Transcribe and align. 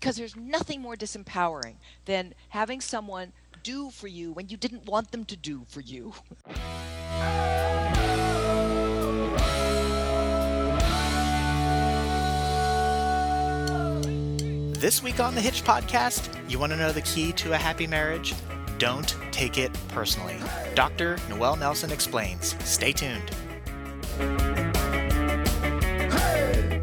because 0.00 0.16
there's 0.16 0.34
nothing 0.34 0.80
more 0.80 0.96
disempowering 0.96 1.74
than 2.06 2.34
having 2.48 2.80
someone 2.80 3.32
do 3.62 3.90
for 3.90 4.08
you 4.08 4.32
when 4.32 4.48
you 4.48 4.56
didn't 4.56 4.86
want 4.86 5.12
them 5.12 5.24
to 5.26 5.36
do 5.36 5.62
for 5.68 5.80
you. 5.82 6.14
This 14.80 15.02
week 15.02 15.20
on 15.20 15.34
the 15.34 15.42
Hitch 15.42 15.62
podcast, 15.62 16.34
you 16.50 16.58
want 16.58 16.72
to 16.72 16.78
know 16.78 16.90
the 16.90 17.02
key 17.02 17.32
to 17.32 17.52
a 17.52 17.56
happy 17.58 17.86
marriage? 17.86 18.34
Don't 18.78 19.14
take 19.30 19.58
it 19.58 19.70
personally. 19.88 20.38
Dr. 20.74 21.18
Noelle 21.28 21.56
Nelson 21.56 21.92
explains. 21.92 22.56
Stay 22.64 22.92
tuned. 22.92 23.28
Hey, 26.10 26.80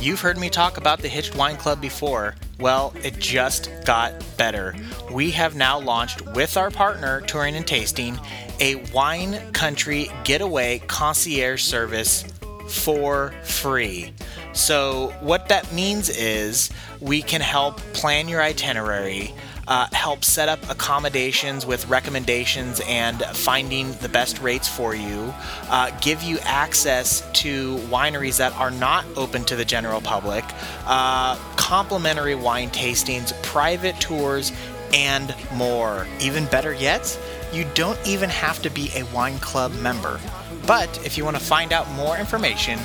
You've 0.00 0.20
heard 0.20 0.38
me 0.38 0.48
talk 0.48 0.76
about 0.76 1.00
the 1.00 1.08
Hitched 1.08 1.36
Wine 1.36 1.56
Club 1.56 1.80
before. 1.80 2.34
Well, 2.58 2.94
it 3.02 3.18
just 3.18 3.70
got 3.84 4.12
better. 4.36 4.74
We 5.10 5.30
have 5.32 5.54
now 5.54 5.78
launched 5.78 6.22
with 6.34 6.56
our 6.56 6.70
partner, 6.70 7.20
Touring 7.22 7.54
and 7.54 7.66
Tasting, 7.66 8.18
a 8.60 8.76
wine 8.92 9.52
country 9.52 10.10
getaway 10.24 10.78
concierge 10.86 11.62
service 11.62 12.24
for 12.68 13.32
free. 13.42 14.12
So, 14.52 15.14
what 15.20 15.48
that 15.48 15.72
means 15.72 16.08
is 16.08 16.70
we 17.00 17.22
can 17.22 17.40
help 17.40 17.78
plan 17.92 18.28
your 18.28 18.42
itinerary, 18.42 19.34
uh, 19.68 19.86
help 19.92 20.24
set 20.24 20.48
up 20.48 20.58
accommodations 20.70 21.66
with 21.66 21.86
recommendations 21.88 22.80
and 22.86 23.22
finding 23.22 23.92
the 23.94 24.08
best 24.08 24.40
rates 24.40 24.68
for 24.68 24.94
you, 24.94 25.32
uh, 25.68 25.90
give 26.00 26.22
you 26.22 26.38
access 26.40 27.28
to 27.32 27.76
wineries 27.88 28.38
that 28.38 28.52
are 28.54 28.70
not 28.70 29.04
open 29.16 29.44
to 29.44 29.56
the 29.56 29.64
general 29.64 30.00
public, 30.00 30.44
uh, 30.86 31.36
complimentary 31.56 32.34
wine 32.34 32.70
tastings, 32.70 33.32
private 33.42 33.98
tours, 34.00 34.52
and 34.92 35.34
more. 35.54 36.06
Even 36.20 36.46
better 36.46 36.74
yet, 36.74 37.18
you 37.52 37.64
don't 37.74 37.98
even 38.06 38.28
have 38.30 38.60
to 38.62 38.70
be 38.70 38.90
a 38.94 39.04
wine 39.14 39.38
club 39.38 39.72
member. 39.74 40.20
But 40.66 41.04
if 41.04 41.16
you 41.16 41.24
want 41.24 41.36
to 41.36 41.42
find 41.42 41.72
out 41.72 41.90
more 41.92 42.16
information, 42.16 42.78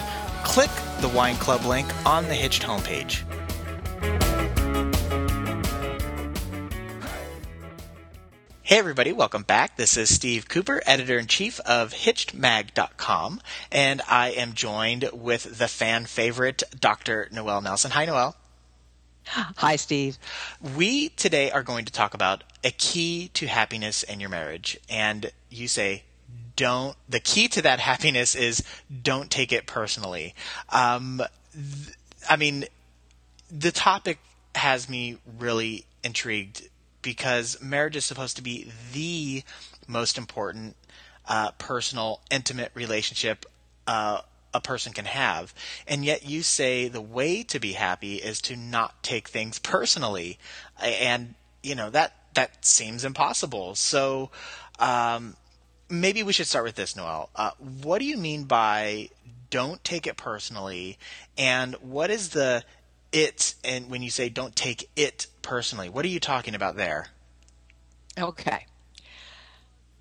click 0.43 0.69
the 1.01 1.09
wine 1.09 1.35
club 1.37 1.65
link 1.65 1.87
on 2.05 2.25
the 2.25 2.35
Hitched 2.35 2.63
homepage. 2.63 3.23
Hey 8.65 8.79
everybody, 8.79 9.13
welcome 9.13 9.43
back. 9.43 9.77
This 9.77 9.95
is 9.95 10.11
Steve 10.11 10.47
Cooper, 10.49 10.81
editor 10.87 11.19
in 11.19 11.27
chief 11.27 11.59
of 11.67 11.93
HitchedMag.com, 11.93 13.39
and 13.71 14.01
I 14.09 14.29
am 14.29 14.53
joined 14.53 15.07
with 15.13 15.59
the 15.59 15.67
fan 15.67 16.05
favorite, 16.05 16.63
Dr. 16.79 17.29
Noelle 17.31 17.61
Nelson. 17.61 17.91
Hi, 17.91 18.05
Noelle. 18.05 18.35
Hi, 19.27 19.75
Steve. 19.75 20.17
We 20.75 21.09
today 21.09 21.51
are 21.51 21.61
going 21.61 21.85
to 21.85 21.93
talk 21.93 22.15
about 22.15 22.43
a 22.63 22.71
key 22.71 23.29
to 23.35 23.45
happiness 23.45 24.01
in 24.01 24.19
your 24.19 24.29
marriage. 24.29 24.79
And 24.89 25.31
you 25.51 25.67
say, 25.67 26.01
don't, 26.55 26.97
the 27.07 27.19
key 27.19 27.47
to 27.49 27.61
that 27.61 27.79
happiness 27.91 28.33
is 28.33 28.63
don't 29.03 29.29
take 29.29 29.53
it 29.53 29.67
personally. 29.67 30.33
Um, 30.69 31.21
th- 31.53 31.95
I 32.27 32.35
mean, 32.35 32.65
the 33.51 33.71
topic 33.71 34.17
has 34.55 34.89
me 34.89 35.19
really 35.37 35.85
intrigued 36.03 36.67
because 37.05 37.61
marriage 37.61 37.95
is 37.95 38.03
supposed 38.03 38.35
to 38.35 38.41
be 38.41 38.71
the 38.91 39.43
most 39.87 40.17
important 40.17 40.75
uh, 41.27 41.51
personal, 41.51 42.19
intimate 42.31 42.71
relationship 42.73 43.45
uh, 43.85 44.21
a 44.55 44.59
person 44.59 44.91
can 44.91 45.05
have. 45.05 45.53
And 45.87 46.03
yet 46.03 46.25
you 46.25 46.41
say 46.41 46.87
the 46.87 47.01
way 47.01 47.43
to 47.43 47.59
be 47.59 47.73
happy 47.73 48.15
is 48.15 48.41
to 48.41 48.55
not 48.55 49.03
take 49.03 49.27
things 49.27 49.59
personally. 49.59 50.39
And, 50.81 51.35
you 51.61 51.75
know, 51.75 51.91
that, 51.91 52.15
that 52.33 52.65
seems 52.65 53.05
impossible. 53.05 53.75
So, 53.75 54.31
um, 54.79 55.35
maybe 55.87 56.23
we 56.23 56.33
should 56.33 56.47
start 56.47 56.65
with 56.65 56.75
this, 56.75 56.95
Noelle. 56.95 57.29
Uh, 57.35 57.51
what 57.83 57.99
do 57.99 58.05
you 58.05 58.17
mean 58.17 58.45
by 58.45 59.09
don't 59.51 59.83
take 59.83 60.07
it 60.07 60.17
personally? 60.17 60.97
And 61.37 61.75
what 61.75 62.09
is 62.09 62.29
the 62.29 62.63
it 63.15 63.55
and 63.63 63.89
when 63.89 64.01
you 64.01 64.09
say 64.09 64.29
don't 64.29 64.55
take 64.55 64.89
it 64.95 65.27
personally 65.41 65.89
what 65.89 66.05
are 66.05 66.09
you 66.09 66.19
talking 66.19 66.55
about 66.55 66.75
there 66.75 67.07
Okay. 68.17 68.65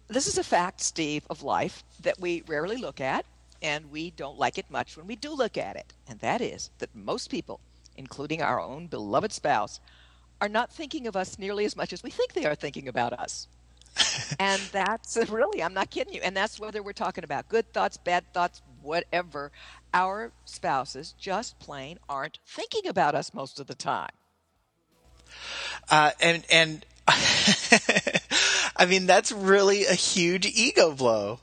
This 0.06 0.26
is 0.26 0.38
a 0.38 0.44
fact, 0.44 0.80
Steve, 0.80 1.26
of 1.30 1.42
life 1.42 1.82
that 2.02 2.20
we 2.20 2.42
rarely 2.46 2.76
look 2.76 3.00
at, 3.00 3.24
and 3.62 3.90
we 3.90 4.10
don't 4.10 4.38
like 4.38 4.58
it 4.58 4.66
much 4.70 4.96
when 4.96 5.06
we 5.06 5.16
do 5.16 5.34
look 5.34 5.56
at 5.56 5.76
it. 5.76 5.94
And 6.08 6.20
that 6.20 6.40
is 6.40 6.70
that 6.78 6.94
most 6.94 7.30
people, 7.30 7.60
including 7.96 8.42
our 8.42 8.60
own 8.60 8.86
beloved 8.86 9.32
spouse, 9.32 9.80
are 10.40 10.48
not 10.48 10.70
thinking 10.70 11.06
of 11.06 11.16
us 11.16 11.38
nearly 11.38 11.64
as 11.64 11.76
much 11.76 11.92
as 11.92 12.02
we 12.02 12.10
think 12.10 12.34
they 12.34 12.44
are 12.44 12.54
thinking 12.54 12.86
about 12.86 13.12
us. 13.14 13.48
and 14.38 14.60
that's 14.70 15.16
really, 15.30 15.62
I'm 15.62 15.74
not 15.74 15.90
kidding 15.90 16.14
you. 16.14 16.20
And 16.22 16.36
that's 16.36 16.60
whether 16.60 16.82
we're 16.82 16.92
talking 16.92 17.24
about 17.24 17.48
good 17.48 17.72
thoughts, 17.72 17.96
bad 17.96 18.24
thoughts, 18.32 18.62
whatever. 18.84 19.50
Our 19.92 20.32
spouses 20.44 21.12
just 21.12 21.58
plain 21.58 21.98
aren't 22.08 22.38
thinking 22.46 22.86
about 22.86 23.14
us 23.14 23.34
most 23.34 23.58
of 23.60 23.66
the 23.66 23.74
time. 23.74 24.12
uh, 25.90 26.12
and 26.20 26.44
and 26.50 26.86
I 28.76 28.86
mean 28.88 29.06
that's 29.06 29.32
really 29.32 29.84
a 29.86 29.94
huge 29.94 30.46
ego 30.46 30.92
blow 30.92 31.40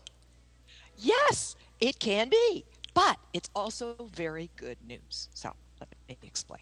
Yes, 0.97 1.55
it 1.79 1.99
can 1.99 2.29
be, 2.29 2.65
but 2.93 3.17
it's 3.33 3.49
also 3.55 3.95
very 4.13 4.51
good 4.55 4.77
news. 4.85 5.29
So 5.33 5.55
let 5.79 5.89
me 6.21 6.27
explain. 6.27 6.61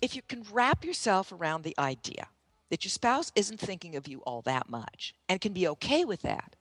If 0.00 0.14
you 0.14 0.22
can 0.22 0.44
wrap 0.52 0.84
yourself 0.84 1.32
around 1.32 1.62
the 1.62 1.74
idea 1.78 2.28
that 2.70 2.84
your 2.84 2.90
spouse 2.90 3.32
isn't 3.34 3.60
thinking 3.60 3.96
of 3.96 4.06
you 4.08 4.20
all 4.26 4.42
that 4.42 4.68
much 4.68 5.14
and 5.28 5.40
can 5.40 5.52
be 5.52 5.66
okay 5.68 6.04
with 6.04 6.22
that, 6.22 6.56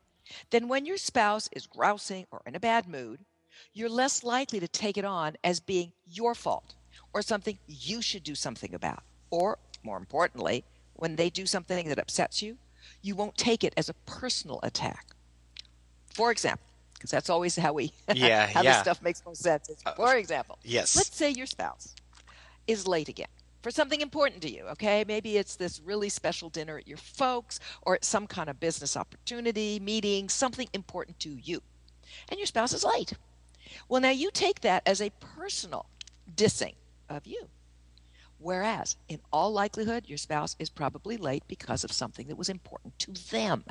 then 0.52 0.68
when 0.68 0.86
your 0.86 0.98
spouse 0.98 1.50
is 1.52 1.68
grousing 1.68 2.26
or 2.32 2.42
in 2.46 2.56
a 2.56 2.60
bad 2.60 2.88
mood, 2.88 3.26
you're 3.74 3.90
less 3.90 4.24
likely 4.24 4.60
to 4.60 4.68
take 4.68 4.98
it 4.98 5.06
on 5.06 5.36
as 5.44 5.60
being 5.60 5.94
your 6.06 6.36
fault 6.36 6.76
or 7.14 7.22
something 7.22 7.60
you 7.68 8.02
should 8.02 8.24
do 8.24 8.36
something 8.36 8.74
about. 8.74 9.04
Or, 9.32 9.58
more 9.84 9.98
importantly, 9.98 10.66
when 10.94 11.16
they 11.16 11.30
do 11.30 11.46
something 11.46 11.88
that 11.90 12.00
upsets 12.00 12.42
you, 12.42 12.58
you 13.02 13.16
won't 13.16 13.38
take 13.38 13.64
it 13.64 13.74
as 13.78 13.90
a 13.90 13.94
personal 14.06 14.60
attack. 14.64 15.06
For 16.14 16.32
example, 16.32 16.68
because 16.94 17.12
that's 17.12 17.30
always 17.30 17.56
how 17.56 17.74
we 17.74 17.94
Yeah, 18.12 18.48
how 18.48 18.64
yeah. 18.64 18.72
this 18.72 18.80
stuff 18.80 19.02
makes 19.02 19.22
more 19.26 19.36
sense. 19.36 19.70
is, 19.70 19.82
uh, 19.86 19.94
For 19.96 20.16
example, 20.16 20.60
yes 20.64 20.96
let's 20.96 21.16
say 21.18 21.32
your 21.32 21.48
spouse 21.48 21.96
is 22.68 22.88
late 22.88 23.10
again 23.10 23.28
for 23.64 23.72
something 23.72 24.02
important 24.02 24.42
to 24.44 24.52
you, 24.52 24.66
okay? 24.66 25.06
Maybe 25.08 25.38
it's 25.38 25.56
this 25.56 25.80
really 25.80 26.10
special 26.10 26.50
dinner 26.50 26.78
at 26.78 26.88
your 26.88 26.98
folks 26.98 27.60
or 27.82 27.98
some 28.02 28.28
kind 28.28 28.50
of 28.50 28.60
business 28.60 28.96
opportunity, 28.98 29.80
meeting, 29.80 30.28
something 30.30 30.68
important 30.74 31.20
to 31.22 31.30
you. 31.30 31.62
And 32.30 32.38
your 32.38 32.46
spouse 32.46 32.74
is 32.74 32.84
late. 32.84 33.14
Well, 33.88 34.02
now 34.02 34.10
you 34.12 34.30
take 34.32 34.62
that 34.62 34.84
as 34.86 35.02
a 35.02 35.12
personal 35.20 35.88
dissing 36.36 36.76
of 37.10 37.26
you. 37.26 37.48
Whereas, 38.38 38.98
in 39.08 39.22
all 39.32 39.54
likelihood, 39.54 40.04
your 40.08 40.18
spouse 40.18 40.58
is 40.60 40.70
probably 40.70 41.16
late 41.16 41.44
because 41.48 41.86
of 41.86 41.92
something 41.94 42.28
that 42.28 42.38
was 42.38 42.50
important 42.50 43.00
to 43.00 43.14
them. 43.32 43.64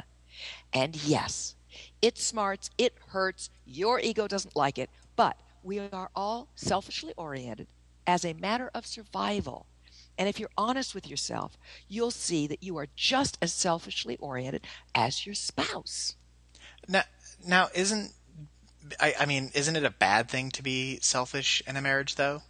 And 0.72 0.96
yes, 1.04 1.54
it 2.00 2.16
smarts, 2.16 2.70
it 2.78 2.94
hurts, 3.08 3.50
your 3.66 4.00
ego 4.00 4.26
doesn't 4.26 4.56
like 4.56 4.78
it, 4.78 4.88
but 5.14 5.36
we 5.62 5.78
are 5.78 6.10
all 6.16 6.48
selfishly 6.54 7.12
oriented 7.18 7.66
as 8.06 8.24
a 8.24 8.32
matter 8.32 8.70
of 8.74 8.86
survival. 8.86 9.66
And 10.18 10.28
if 10.28 10.38
you're 10.38 10.50
honest 10.56 10.94
with 10.94 11.08
yourself, 11.08 11.56
you'll 11.88 12.10
see 12.10 12.46
that 12.46 12.62
you 12.62 12.76
are 12.78 12.88
just 12.96 13.38
as 13.40 13.52
selfishly 13.52 14.16
oriented 14.18 14.66
as 14.94 15.24
your 15.26 15.34
spouse. 15.34 16.16
now 16.88 17.02
now 17.46 17.68
isn't 17.74 18.12
I, 19.00 19.14
I 19.20 19.26
mean 19.26 19.50
isn't 19.54 19.76
it 19.76 19.84
a 19.84 19.90
bad 19.90 20.28
thing 20.28 20.50
to 20.52 20.62
be 20.62 20.98
selfish 21.00 21.62
in 21.66 21.76
a 21.76 21.82
marriage 21.82 22.16
though 22.16 22.42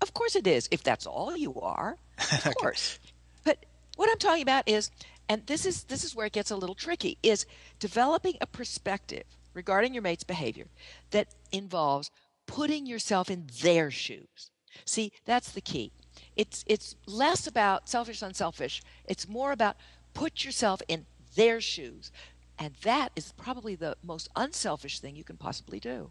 Of 0.00 0.12
course 0.14 0.36
it 0.36 0.46
is, 0.46 0.68
if 0.70 0.82
that's 0.82 1.06
all 1.06 1.36
you 1.36 1.54
are. 1.60 1.96
Of 2.44 2.54
course. 2.60 2.98
But 3.44 3.64
what 3.96 4.10
I'm 4.10 4.18
talking 4.18 4.42
about 4.42 4.68
is 4.68 4.90
and 5.28 5.46
this 5.46 5.66
is 5.66 5.84
this 5.84 6.04
is 6.04 6.14
where 6.14 6.26
it 6.26 6.32
gets 6.32 6.50
a 6.50 6.56
little 6.56 6.74
tricky 6.74 7.18
is 7.22 7.46
developing 7.78 8.36
a 8.40 8.46
perspective 8.46 9.24
regarding 9.54 9.94
your 9.94 10.02
mate's 10.02 10.24
behavior 10.24 10.66
that 11.10 11.28
involves 11.50 12.10
putting 12.46 12.86
yourself 12.86 13.30
in 13.30 13.48
their 13.62 13.90
shoes. 13.90 14.50
See, 14.84 15.12
that's 15.24 15.50
the 15.50 15.60
key. 15.60 15.92
It's 16.36 16.64
it's 16.66 16.96
less 17.06 17.46
about 17.46 17.88
selfish 17.88 18.22
unselfish. 18.22 18.82
It's 19.06 19.28
more 19.28 19.52
about 19.52 19.76
put 20.14 20.44
yourself 20.44 20.82
in 20.88 21.06
their 21.34 21.60
shoes. 21.60 22.12
And 22.58 22.74
that 22.82 23.10
is 23.16 23.32
probably 23.36 23.74
the 23.74 23.96
most 24.02 24.28
unselfish 24.34 25.00
thing 25.00 25.16
you 25.16 25.24
can 25.24 25.36
possibly 25.36 25.78
do. 25.78 26.10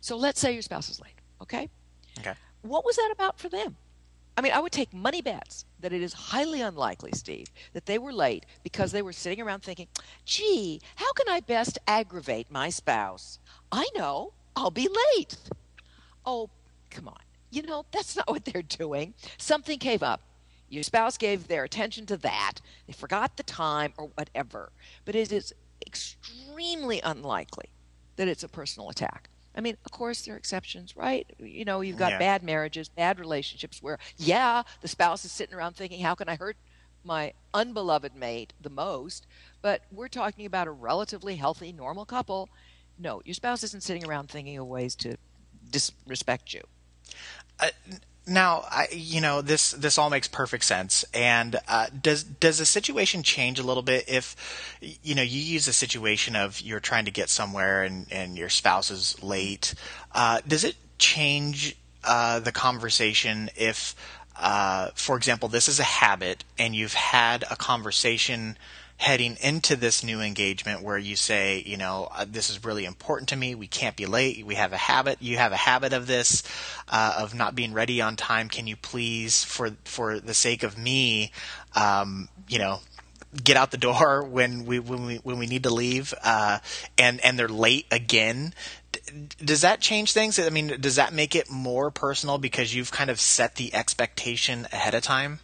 So 0.00 0.16
let's 0.16 0.40
say 0.40 0.52
your 0.52 0.62
spouse 0.62 0.88
is 0.88 1.00
late, 1.00 1.20
okay? 1.42 1.68
okay 2.20 2.34
What 2.62 2.84
was 2.84 2.96
that 2.96 3.10
about 3.12 3.38
for 3.38 3.48
them? 3.48 3.76
I 4.36 4.40
mean, 4.40 4.52
I 4.52 4.60
would 4.60 4.70
take 4.70 4.94
money 4.94 5.20
bets 5.20 5.64
that 5.80 5.92
it 5.92 6.00
is 6.00 6.12
highly 6.12 6.60
unlikely, 6.60 7.10
Steve, 7.12 7.48
that 7.72 7.86
they 7.86 7.98
were 7.98 8.12
late 8.12 8.46
because 8.62 8.92
they 8.92 9.02
were 9.02 9.12
sitting 9.12 9.40
around 9.40 9.64
thinking, 9.64 9.88
gee, 10.24 10.80
how 10.94 11.12
can 11.12 11.28
I 11.28 11.40
best 11.40 11.76
aggravate 11.88 12.48
my 12.48 12.70
spouse? 12.70 13.40
I 13.72 13.88
know, 13.96 14.34
I'll 14.54 14.70
be 14.70 14.88
late. 15.16 15.36
Oh, 16.24 16.50
come 16.88 17.08
on. 17.08 17.18
You 17.50 17.62
know, 17.62 17.84
that's 17.90 18.16
not 18.16 18.28
what 18.28 18.44
they're 18.44 18.62
doing. 18.62 19.14
Something 19.38 19.78
came 19.78 20.02
up. 20.02 20.20
Your 20.68 20.82
spouse 20.82 21.16
gave 21.16 21.48
their 21.48 21.64
attention 21.64 22.04
to 22.06 22.16
that. 22.18 22.54
They 22.86 22.92
forgot 22.92 23.36
the 23.36 23.42
time 23.42 23.94
or 23.96 24.06
whatever. 24.14 24.70
But 25.04 25.14
it 25.14 25.32
is 25.32 25.54
extremely 25.86 27.00
unlikely 27.00 27.70
that 28.16 28.28
it's 28.28 28.42
a 28.42 28.48
personal 28.48 28.90
attack. 28.90 29.30
I 29.56 29.60
mean, 29.60 29.76
of 29.84 29.90
course, 29.90 30.22
there 30.22 30.34
are 30.34 30.36
exceptions, 30.36 30.96
right? 30.96 31.26
You 31.38 31.64
know, 31.64 31.80
you've 31.80 31.96
got 31.96 32.12
Yeah. 32.12 32.18
bad 32.18 32.42
marriages, 32.42 32.88
bad 32.88 33.18
relationships 33.18 33.82
where, 33.82 33.98
yeah, 34.18 34.62
the 34.82 34.88
spouse 34.88 35.24
is 35.24 35.32
sitting 35.32 35.54
around 35.54 35.74
thinking, 35.74 36.00
how 36.00 36.14
can 36.14 36.28
I 36.28 36.36
hurt 36.36 36.56
my 37.02 37.32
unbeloved 37.54 38.14
mate 38.14 38.52
the 38.60 38.70
most? 38.70 39.26
But 39.62 39.82
we're 39.90 40.08
talking 40.08 40.44
about 40.44 40.66
a 40.68 40.70
relatively 40.72 41.36
healthy, 41.36 41.72
normal 41.72 42.04
couple. 42.04 42.50
No, 42.98 43.22
your 43.24 43.34
spouse 43.34 43.62
isn't 43.64 43.82
sitting 43.82 44.04
around 44.04 44.28
thinking 44.28 44.58
of 44.58 44.66
ways 44.66 44.94
to 44.96 45.16
disrespect 45.70 46.52
you. 46.52 46.62
Now, 48.26 48.64
I, 48.70 48.88
you 48.92 49.22
know 49.22 49.40
this 49.40 49.70
this 49.70 49.96
all 49.96 50.10
makes 50.10 50.28
perfect 50.28 50.64
sense. 50.64 51.04
And 51.14 51.56
uh, 51.66 51.86
does 52.02 52.22
does 52.24 52.58
the 52.58 52.66
situation 52.66 53.22
change 53.22 53.58
a 53.58 53.62
little 53.62 53.82
bit 53.82 54.04
if 54.06 54.36
you 55.02 55.14
know 55.14 55.22
you 55.22 55.40
use 55.40 55.66
a 55.66 55.72
situation 55.72 56.36
of 56.36 56.60
you're 56.60 56.80
trying 56.80 57.06
to 57.06 57.10
get 57.10 57.30
somewhere 57.30 57.82
and 57.82 58.06
and 58.10 58.36
your 58.36 58.50
spouse 58.50 58.90
is 58.90 59.22
late? 59.22 59.74
Uh, 60.12 60.40
does 60.46 60.64
it 60.64 60.76
change 60.98 61.76
uh, 62.04 62.40
the 62.40 62.52
conversation 62.52 63.50
if, 63.56 63.94
uh, 64.36 64.88
for 64.94 65.16
example, 65.16 65.48
this 65.48 65.68
is 65.68 65.80
a 65.80 65.84
habit 65.84 66.44
and 66.58 66.74
you've 66.74 66.94
had 66.94 67.44
a 67.50 67.56
conversation 67.56 68.56
heading 68.98 69.36
into 69.40 69.76
this 69.76 70.02
new 70.02 70.20
engagement 70.20 70.82
where 70.82 70.98
you 70.98 71.14
say, 71.14 71.62
you 71.64 71.76
know, 71.76 72.08
uh, 72.14 72.26
this 72.28 72.50
is 72.50 72.64
really 72.64 72.84
important 72.84 73.28
to 73.28 73.36
me. 73.36 73.54
We 73.54 73.68
can't 73.68 73.96
be 73.96 74.06
late. 74.06 74.44
We 74.44 74.56
have 74.56 74.72
a 74.72 74.76
habit. 74.76 75.18
You 75.20 75.36
have 75.38 75.52
a 75.52 75.56
habit 75.56 75.92
of 75.92 76.08
this, 76.08 76.42
uh, 76.88 77.14
of 77.18 77.32
not 77.32 77.54
being 77.54 77.72
ready 77.72 78.02
on 78.02 78.16
time. 78.16 78.48
Can 78.48 78.66
you 78.66 78.76
please, 78.76 79.44
for 79.44 79.70
for 79.84 80.18
the 80.18 80.34
sake 80.34 80.64
of 80.64 80.76
me, 80.76 81.30
um, 81.76 82.28
you 82.48 82.58
know, 82.58 82.80
get 83.42 83.56
out 83.56 83.70
the 83.70 83.76
door 83.78 84.24
when 84.28 84.66
we 84.66 84.80
when 84.80 85.06
we 85.06 85.16
when 85.16 85.38
we 85.38 85.46
need 85.46 85.62
to 85.62 85.70
leave, 85.70 86.12
uh, 86.24 86.58
and 86.98 87.20
and 87.20 87.38
they're 87.38 87.48
late 87.48 87.86
again. 87.90 88.52
Does 89.42 89.60
that 89.60 89.80
change 89.80 90.12
things? 90.12 90.38
I 90.38 90.50
mean, 90.50 90.76
does 90.80 90.96
that 90.96 91.12
make 91.12 91.36
it 91.36 91.48
more 91.48 91.90
personal 91.90 92.36
because 92.36 92.74
you've 92.74 92.90
kind 92.90 93.10
of 93.10 93.20
set 93.20 93.54
the 93.54 93.72
expectation 93.74 94.66
ahead 94.72 94.94
of 94.94 95.02
time? 95.02 95.38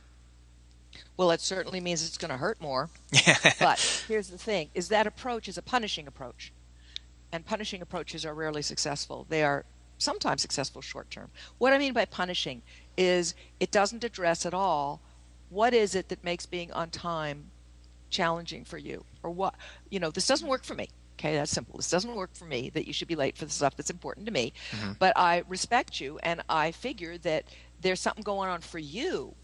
Well, 1.16 1.30
it 1.30 1.40
certainly 1.40 1.80
means 1.80 2.04
it's 2.04 2.18
going 2.18 2.30
to 2.30 2.36
hurt 2.36 2.60
more. 2.60 2.90
but 3.60 4.04
here's 4.08 4.28
the 4.28 4.38
thing 4.38 4.70
is 4.74 4.88
that 4.88 5.06
approach 5.06 5.48
is 5.48 5.58
a 5.58 5.62
punishing 5.62 6.06
approach. 6.06 6.52
And 7.32 7.44
punishing 7.44 7.82
approaches 7.82 8.24
are 8.24 8.34
rarely 8.34 8.62
successful. 8.62 9.26
They 9.28 9.42
are 9.42 9.64
sometimes 9.98 10.42
successful 10.42 10.80
short 10.82 11.10
term. 11.10 11.30
What 11.58 11.72
I 11.72 11.78
mean 11.78 11.92
by 11.92 12.04
punishing 12.04 12.62
is 12.96 13.34
it 13.58 13.70
doesn't 13.70 14.04
address 14.04 14.46
at 14.46 14.54
all 14.54 15.00
what 15.50 15.72
is 15.72 15.94
it 15.94 16.08
that 16.08 16.24
makes 16.24 16.46
being 16.46 16.72
on 16.72 16.90
time 16.90 17.50
challenging 18.10 18.64
for 18.64 18.78
you 18.78 19.04
or 19.22 19.30
what 19.30 19.54
you 19.90 19.98
know 19.98 20.10
this 20.10 20.26
doesn't 20.26 20.48
work 20.48 20.64
for 20.64 20.74
me 20.74 20.88
okay 21.18 21.34
that's 21.34 21.50
simple 21.50 21.76
this 21.76 21.90
doesn't 21.90 22.14
work 22.14 22.30
for 22.34 22.44
me 22.44 22.70
that 22.70 22.86
you 22.86 22.92
should 22.92 23.08
be 23.08 23.16
late 23.16 23.36
for 23.36 23.44
the 23.44 23.50
stuff 23.50 23.76
that's 23.76 23.90
important 23.90 24.26
to 24.26 24.32
me 24.32 24.52
mm-hmm. 24.70 24.92
but 24.98 25.12
i 25.16 25.42
respect 25.48 26.00
you 26.00 26.18
and 26.22 26.42
i 26.48 26.70
figure 26.70 27.18
that 27.18 27.44
there's 27.80 28.00
something 28.00 28.22
going 28.22 28.48
on 28.48 28.60
for 28.60 28.78
you 28.78 29.34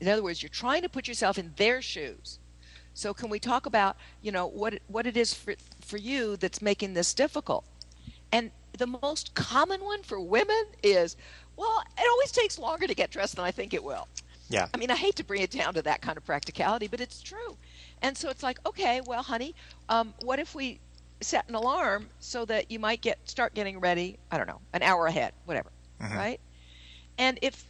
in 0.00 0.08
other 0.08 0.22
words, 0.22 0.42
you're 0.42 0.48
trying 0.50 0.82
to 0.82 0.88
put 0.88 1.06
yourself 1.06 1.38
in 1.38 1.52
their 1.56 1.82
shoes. 1.82 2.38
So 2.94 3.14
can 3.14 3.30
we 3.30 3.38
talk 3.38 3.66
about, 3.66 3.96
you 4.22 4.32
know, 4.32 4.46
what 4.46 4.80
what 4.88 5.06
it 5.06 5.16
is 5.16 5.32
for 5.32 5.54
for 5.80 5.96
you 5.96 6.36
that's 6.36 6.60
making 6.60 6.94
this 6.94 7.14
difficult? 7.14 7.64
And 8.32 8.50
the 8.76 8.86
most 8.86 9.34
common 9.34 9.82
one 9.82 10.02
for 10.02 10.20
women 10.20 10.64
is, 10.82 11.16
well, 11.56 11.82
it 11.98 12.06
always 12.10 12.32
takes 12.32 12.58
longer 12.58 12.86
to 12.86 12.94
get 12.94 13.10
dressed 13.10 13.36
than 13.36 13.44
I 13.44 13.50
think 13.50 13.74
it 13.74 13.82
will. 13.82 14.08
Yeah. 14.48 14.66
I 14.74 14.78
mean, 14.78 14.90
I 14.90 14.96
hate 14.96 15.16
to 15.16 15.24
bring 15.24 15.42
it 15.42 15.50
down 15.50 15.74
to 15.74 15.82
that 15.82 16.02
kind 16.02 16.16
of 16.16 16.24
practicality, 16.24 16.88
but 16.88 17.00
it's 17.00 17.22
true. 17.22 17.56
And 18.02 18.16
so 18.16 18.30
it's 18.30 18.42
like, 18.42 18.58
okay, 18.66 19.00
well, 19.06 19.22
honey, 19.22 19.54
um, 19.88 20.12
what 20.22 20.38
if 20.38 20.54
we 20.54 20.80
set 21.20 21.48
an 21.48 21.54
alarm 21.54 22.08
so 22.18 22.44
that 22.46 22.70
you 22.70 22.78
might 22.78 23.00
get 23.00 23.18
start 23.28 23.54
getting 23.54 23.78
ready? 23.78 24.18
I 24.30 24.38
don't 24.38 24.48
know, 24.48 24.60
an 24.72 24.82
hour 24.82 25.06
ahead, 25.06 25.34
whatever, 25.44 25.70
right? 26.16 26.40
And 27.18 27.38
if, 27.42 27.64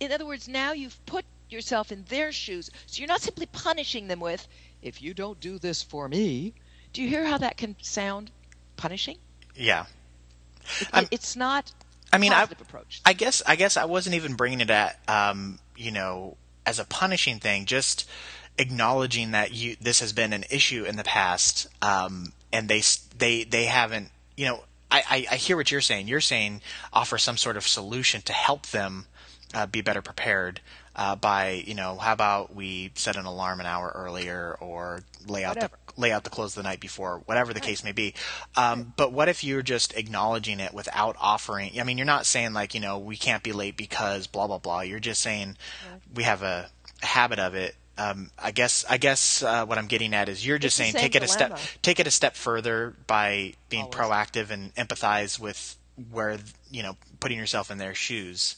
in 0.00 0.10
other 0.10 0.26
words, 0.26 0.48
now 0.48 0.72
you've 0.72 0.98
put 1.06 1.24
yourself 1.52 1.92
in 1.92 2.04
their 2.08 2.32
shoes, 2.32 2.70
so 2.86 2.98
you're 3.00 3.08
not 3.08 3.20
simply 3.20 3.46
punishing 3.46 4.08
them 4.08 4.20
with, 4.20 4.48
if 4.82 5.00
you 5.02 5.14
don't 5.14 5.38
do 5.40 5.58
this 5.58 5.82
for 5.82 6.08
me. 6.08 6.54
Do 6.92 7.02
you 7.02 7.08
hear 7.08 7.24
how 7.24 7.38
that 7.38 7.56
can 7.56 7.76
sound 7.80 8.30
punishing? 8.76 9.18
Yeah. 9.54 9.86
It, 10.80 10.88
I'm- 10.92 11.08
it's 11.10 11.36
not. 11.36 11.72
I 12.12 12.18
mean, 12.18 12.32
I, 12.32 12.40
positive 12.40 12.60
approach. 12.60 13.00
I 13.06 13.14
guess 13.14 13.42
I 13.46 13.56
guess 13.56 13.76
I 13.78 13.86
wasn't 13.86 14.16
even 14.16 14.34
bringing 14.34 14.60
it 14.60 14.68
at 14.70 14.98
um, 15.08 15.58
you 15.76 15.90
know 15.90 16.36
as 16.66 16.78
a 16.78 16.84
punishing 16.84 17.38
thing, 17.38 17.64
just 17.64 18.06
acknowledging 18.58 19.30
that 19.30 19.54
you 19.54 19.76
this 19.80 20.00
has 20.00 20.12
been 20.12 20.34
an 20.34 20.44
issue 20.50 20.84
in 20.84 20.96
the 20.96 21.04
past, 21.04 21.68
um, 21.80 22.32
and 22.52 22.68
they 22.68 22.82
they 23.16 23.44
they 23.44 23.64
haven't 23.64 24.10
you 24.36 24.46
know. 24.46 24.64
I, 24.90 25.02
I, 25.08 25.26
I 25.32 25.36
hear 25.36 25.56
what 25.56 25.70
you're 25.70 25.80
saying. 25.80 26.06
You're 26.06 26.20
saying 26.20 26.60
offer 26.92 27.16
some 27.16 27.38
sort 27.38 27.56
of 27.56 27.66
solution 27.66 28.20
to 28.22 28.34
help 28.34 28.66
them 28.66 29.06
uh, 29.54 29.64
be 29.64 29.80
better 29.80 30.02
prepared 30.02 30.60
uh, 30.94 31.16
by 31.16 31.62
you 31.66 31.74
know 31.74 31.96
how 31.96 32.12
about 32.12 32.54
we 32.54 32.90
set 32.94 33.16
an 33.16 33.24
alarm 33.24 33.60
an 33.60 33.66
hour 33.66 33.92
earlier 33.94 34.56
or 34.60 35.02
lay 35.26 35.44
out 35.44 35.56
Whatever. 35.56 35.76
the 35.94 36.00
lay 36.00 36.10
out 36.12 36.24
the 36.24 36.30
clothes 36.30 36.54
the 36.54 36.62
night 36.62 36.80
before, 36.80 37.22
whatever 37.26 37.52
the 37.52 37.60
case 37.60 37.84
may 37.84 37.92
be. 37.92 38.14
Um, 38.56 38.92
But 38.96 39.12
what 39.12 39.28
if 39.28 39.44
you're 39.44 39.62
just 39.62 39.94
acknowledging 39.94 40.58
it 40.60 40.72
without 40.72 41.16
offering? 41.20 41.78
I 41.78 41.84
mean, 41.84 41.98
you're 41.98 42.06
not 42.06 42.26
saying 42.26 42.52
like 42.54 42.74
you 42.74 42.80
know 42.80 42.98
we 42.98 43.16
can't 43.16 43.42
be 43.42 43.52
late 43.52 43.76
because 43.76 44.26
blah 44.26 44.46
blah 44.46 44.58
blah. 44.58 44.80
You're 44.80 45.00
just 45.00 45.20
saying 45.20 45.56
we 46.14 46.22
have 46.24 46.42
a 46.42 46.70
habit 47.02 47.38
of 47.38 47.54
it. 47.54 47.74
Um, 47.98 48.30
I 48.38 48.52
guess 48.52 48.84
I 48.88 48.96
guess 48.96 49.42
uh, 49.42 49.66
what 49.66 49.76
I'm 49.76 49.86
getting 49.86 50.14
at 50.14 50.28
is 50.30 50.46
you're 50.46 50.58
just 50.58 50.80
It's 50.80 50.92
saying 50.92 50.94
take 51.02 51.14
it 51.14 51.22
a 51.22 51.28
step 51.28 51.58
take 51.82 52.00
it 52.00 52.06
a 52.06 52.10
step 52.10 52.36
further 52.36 52.94
by 53.06 53.52
being 53.68 53.84
Always. 53.84 53.96
proactive 53.96 54.50
and 54.50 54.74
empathize 54.76 55.38
with 55.38 55.76
where 56.10 56.38
you 56.70 56.82
know 56.82 56.96
putting 57.20 57.36
yourself 57.38 57.70
in 57.70 57.76
their 57.76 57.94
shoes. 57.94 58.56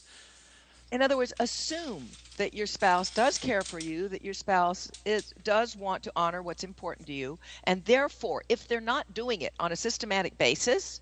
in 0.89 1.01
other 1.01 1.17
words, 1.17 1.33
assume 1.37 2.07
that 2.37 2.53
your 2.53 2.67
spouse 2.67 3.11
does 3.11 3.37
care 3.37 3.63
for 3.63 3.79
you, 3.79 4.07
that 4.09 4.23
your 4.23 4.33
spouse 4.33 4.91
is 5.05 5.33
does 5.43 5.75
want 5.75 6.03
to 6.03 6.11
honor 6.15 6.41
what's 6.41 6.63
important 6.63 7.07
to 7.07 7.13
you, 7.13 7.39
and 7.63 7.83
therefore, 7.85 8.43
if 8.49 8.67
they're 8.67 8.81
not 8.81 9.13
doing 9.13 9.41
it 9.41 9.53
on 9.59 9.71
a 9.71 9.75
systematic 9.75 10.37
basis, 10.37 11.01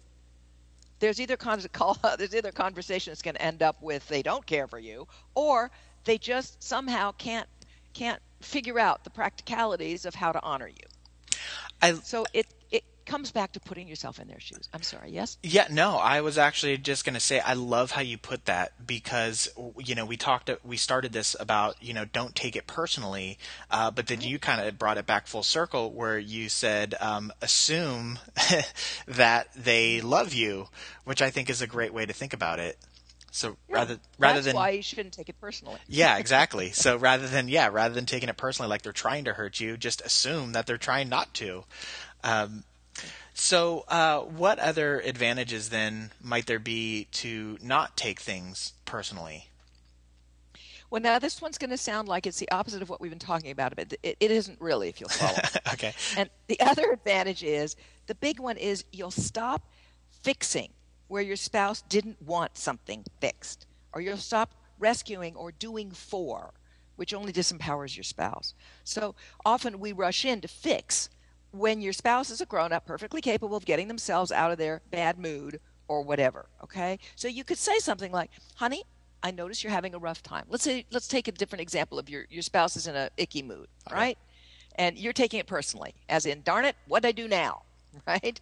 there's 0.99 1.19
either 1.19 1.37
con- 1.37 1.61
call, 1.73 1.97
there's 2.17 2.35
either 2.35 2.51
conversation 2.51 3.11
that's 3.11 3.21
going 3.21 3.35
to 3.35 3.41
end 3.41 3.61
up 3.63 3.81
with 3.81 4.07
they 4.07 4.23
don't 4.23 4.45
care 4.45 4.67
for 4.67 4.79
you, 4.79 5.07
or 5.35 5.71
they 6.05 6.17
just 6.17 6.61
somehow 6.63 7.11
can't 7.13 7.47
can't 7.93 8.21
figure 8.41 8.79
out 8.79 9.03
the 9.03 9.09
practicalities 9.09 10.05
of 10.05 10.15
how 10.15 10.31
to 10.31 10.41
honor 10.43 10.67
you. 10.67 10.87
I 11.81 11.93
So 11.93 12.25
it 12.33 12.47
it 12.61 12.62
comes 13.05 13.31
back 13.31 13.53
to 13.53 13.59
putting 13.59 13.87
yourself 13.87 14.19
in 14.19 14.27
their 14.27 14.39
shoes. 14.39 14.69
I'm 14.73 14.81
sorry. 14.81 15.11
Yes. 15.11 15.37
Yeah, 15.43 15.67
no, 15.69 15.97
I 15.97 16.21
was 16.21 16.37
actually 16.37 16.77
just 16.77 17.05
going 17.05 17.13
to 17.13 17.19
say 17.19 17.39
I 17.39 17.53
love 17.53 17.91
how 17.91 18.01
you 18.01 18.17
put 18.17 18.45
that 18.45 18.85
because 18.85 19.49
you 19.77 19.95
know 19.95 20.05
we 20.05 20.17
talked 20.17 20.49
we 20.63 20.77
started 20.77 21.13
this 21.13 21.35
about 21.39 21.75
you 21.81 21.93
know 21.93 22.05
don't 22.05 22.35
take 22.35 22.55
it 22.55 22.67
personally, 22.67 23.37
uh, 23.71 23.91
but 23.91 24.07
then 24.07 24.21
you 24.21 24.39
kind 24.39 24.65
of 24.65 24.77
brought 24.77 24.97
it 24.97 25.05
back 25.05 25.27
full 25.27 25.43
circle 25.43 25.91
where 25.91 26.17
you 26.17 26.49
said 26.49 26.95
um, 26.99 27.31
assume 27.41 28.19
that 29.07 29.47
they 29.55 30.01
love 30.01 30.33
you, 30.33 30.67
which 31.03 31.21
I 31.21 31.29
think 31.29 31.49
is 31.49 31.61
a 31.61 31.67
great 31.67 31.93
way 31.93 32.05
to 32.05 32.13
think 32.13 32.33
about 32.33 32.59
it. 32.59 32.77
So 33.31 33.57
rather 33.67 33.97
rather 34.19 34.35
That's 34.35 34.45
than 34.45 34.55
why 34.55 34.69
you 34.69 34.83
shouldn't 34.83 35.13
take 35.15 35.27
it 35.27 35.41
personally. 35.41 35.79
yeah, 35.87 36.17
exactly. 36.17 36.71
So 36.83 36.97
rather 36.97 37.27
than 37.27 37.47
yeah, 37.47 37.69
rather 37.71 37.95
than 37.95 38.05
taking 38.05 38.29
it 38.29 38.37
personally 38.37 38.69
like 38.69 38.83
they're 38.83 38.91
trying 38.91 39.25
to 39.25 39.33
hurt 39.33 39.59
you, 39.59 39.75
just 39.75 40.01
assume 40.01 40.51
that 40.51 40.67
they're 40.67 40.77
trying 40.77 41.09
not 41.09 41.33
to. 41.35 41.63
Um, 42.23 42.63
so, 43.33 43.85
uh, 43.87 44.19
what 44.19 44.59
other 44.59 44.99
advantages 44.99 45.69
then 45.69 46.11
might 46.21 46.45
there 46.45 46.59
be 46.59 47.07
to 47.13 47.57
not 47.61 47.97
take 47.97 48.19
things 48.19 48.73
personally? 48.85 49.47
Well, 50.89 51.01
now 51.01 51.17
this 51.17 51.41
one's 51.41 51.57
going 51.57 51.71
to 51.71 51.77
sound 51.77 52.07
like 52.07 52.27
it's 52.27 52.37
the 52.37 52.51
opposite 52.51 52.83
of 52.83 52.89
what 52.89 53.01
we've 53.01 53.09
been 53.09 53.17
talking 53.17 53.49
about, 53.49 53.75
but 53.75 53.93
it, 54.03 54.15
it 54.19 54.29
isn't 54.29 54.61
really, 54.61 54.89
if 54.89 54.99
you'll 54.99 55.09
follow. 55.11 55.39
okay. 55.73 55.93
and 56.15 56.29
the 56.47 56.59
other 56.59 56.91
advantage 56.91 57.43
is 57.43 57.75
the 58.05 58.13
big 58.13 58.39
one 58.39 58.57
is 58.57 58.85
you'll 58.91 59.09
stop 59.09 59.67
fixing 60.21 60.69
where 61.07 61.23
your 61.23 61.35
spouse 61.35 61.81
didn't 61.81 62.21
want 62.21 62.57
something 62.57 63.03
fixed, 63.19 63.65
or 63.91 64.01
you'll 64.01 64.17
stop 64.17 64.53
rescuing 64.77 65.35
or 65.35 65.51
doing 65.51 65.89
for, 65.89 66.53
which 66.95 67.13
only 67.13 67.33
disempowers 67.33 67.97
your 67.97 68.03
spouse. 68.03 68.53
So 68.83 69.15
often 69.43 69.79
we 69.79 69.93
rush 69.93 70.25
in 70.25 70.41
to 70.41 70.47
fix 70.47 71.09
when 71.53 71.81
your 71.81 71.93
spouse 71.93 72.31
is 72.31 72.41
a 72.41 72.45
grown 72.45 72.73
up, 72.73 72.85
perfectly 72.85 73.21
capable 73.21 73.55
of 73.55 73.63
getting 73.63 73.87
themselves 73.87 74.31
out 74.31 74.51
of 74.51 74.57
their 74.57 74.81
bad 74.91 75.19
mood 75.19 75.59
or 75.87 76.01
whatever. 76.01 76.47
Okay. 76.63 76.97
So 77.15 77.27
you 77.27 77.43
could 77.43 77.59
say 77.59 77.77
something 77.79 78.11
like, 78.11 78.31
honey, 78.55 78.83
I 79.21 79.31
notice 79.31 79.63
you're 79.63 79.71
having 79.71 79.93
a 79.93 79.99
rough 79.99 80.23
time. 80.23 80.45
Let's 80.49 80.63
say, 80.63 80.85
let's 80.91 81.07
take 81.07 81.27
a 81.27 81.31
different 81.31 81.61
example 81.61 81.99
of 81.99 82.09
your, 82.09 82.25
your 82.29 82.41
spouse 82.41 82.75
is 82.75 82.87
in 82.87 82.95
a 82.95 83.09
icky 83.17 83.43
mood, 83.43 83.67
right? 83.91 84.17
And 84.75 84.97
you're 84.97 85.13
taking 85.13 85.39
it 85.39 85.47
personally, 85.47 85.93
as 86.09 86.25
in, 86.25 86.41
darn 86.41 86.65
it, 86.65 86.75
what'd 86.87 87.07
I 87.07 87.11
do 87.11 87.27
now? 87.27 87.63
Right? 88.07 88.41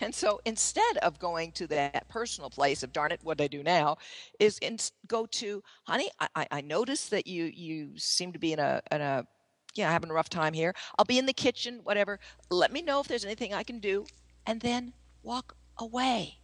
And 0.00 0.14
so 0.14 0.40
instead 0.46 0.96
of 1.02 1.18
going 1.18 1.52
to 1.52 1.66
that 1.66 2.08
personal 2.08 2.48
place 2.48 2.82
of 2.82 2.94
darn 2.94 3.12
it, 3.12 3.20
what 3.22 3.38
I 3.42 3.46
do 3.46 3.62
now, 3.62 3.98
is 4.38 4.56
in, 4.60 4.78
go 5.06 5.26
to 5.26 5.62
honey. 5.84 6.10
I, 6.18 6.46
I 6.50 6.60
notice 6.62 7.10
that 7.10 7.26
you 7.26 7.44
you 7.44 7.90
seem 7.98 8.32
to 8.32 8.38
be 8.38 8.54
in 8.54 8.58
a 8.58 8.80
in 8.90 9.02
a 9.02 9.26
yeah 9.74 9.90
having 9.90 10.10
a 10.10 10.14
rough 10.14 10.28
time 10.30 10.52
here. 10.54 10.74
I'll 10.98 11.04
be 11.04 11.18
in 11.18 11.26
the 11.26 11.32
kitchen, 11.32 11.80
whatever. 11.82 12.18
Let 12.50 12.72
me 12.72 12.82
know 12.82 13.00
if 13.00 13.08
there's 13.08 13.24
anything 13.24 13.52
I 13.54 13.62
can 13.62 13.80
do, 13.80 14.06
and 14.46 14.60
then 14.60 14.92
walk 15.22 15.56
away. 15.78 16.40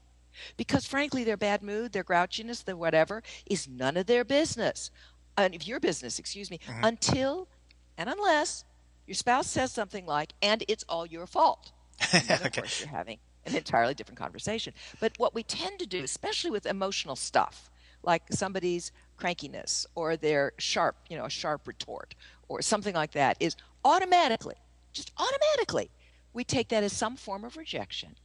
Because 0.56 0.86
frankly, 0.86 1.24
their 1.24 1.36
bad 1.36 1.62
mood, 1.62 1.92
their 1.92 2.04
grouchiness, 2.04 2.64
their 2.64 2.76
whatever 2.76 3.22
is 3.46 3.68
none 3.68 3.96
of 3.96 4.06
their 4.06 4.24
business, 4.24 4.90
and 5.36 5.54
if 5.54 5.66
your 5.66 5.80
business, 5.80 6.18
excuse 6.18 6.50
me, 6.50 6.58
Mm-hmm. 6.68 6.82
until 6.82 7.48
and 7.96 8.08
unless 8.08 8.64
your 9.06 9.14
spouse 9.14 9.48
says 9.48 9.72
something 9.72 10.06
like, 10.06 10.32
"And 10.42 10.64
it's 10.68 10.84
all 10.88 11.06
your 11.06 11.26
fault." 11.26 11.72
And 12.14 12.28
then, 12.28 12.42
of 12.42 12.50
Okay. 12.56 12.62
course, 12.62 12.78
you're 12.78 12.88
having 12.88 13.18
an 13.44 13.54
entirely 13.54 13.94
different 13.94 14.18
conversation. 14.18 14.74
But 14.98 15.12
what 15.18 15.34
we 15.34 15.42
tend 15.42 15.78
to 15.80 15.86
do, 15.86 16.02
especially 16.02 16.50
with 16.50 16.66
emotional 16.66 17.16
stuff, 17.16 17.70
like 18.02 18.22
somebody's 18.30 18.92
crankiness 19.18 19.86
or 19.94 20.16
their 20.16 20.52
sharp, 20.58 20.96
you 21.08 21.16
know, 21.16 21.24
a 21.26 21.30
sharp 21.30 21.66
retort 21.66 22.14
or 22.48 22.62
something 22.62 22.94
like 22.94 23.12
that, 23.12 23.36
is 23.40 23.56
automatically, 23.84 24.56
just 24.92 25.12
automatically, 25.18 25.90
we 26.32 26.44
take 26.44 26.68
that 26.68 26.84
as 26.84 26.92
some 26.92 27.16
form 27.16 27.44
of 27.44 27.56
rejection 27.56 28.16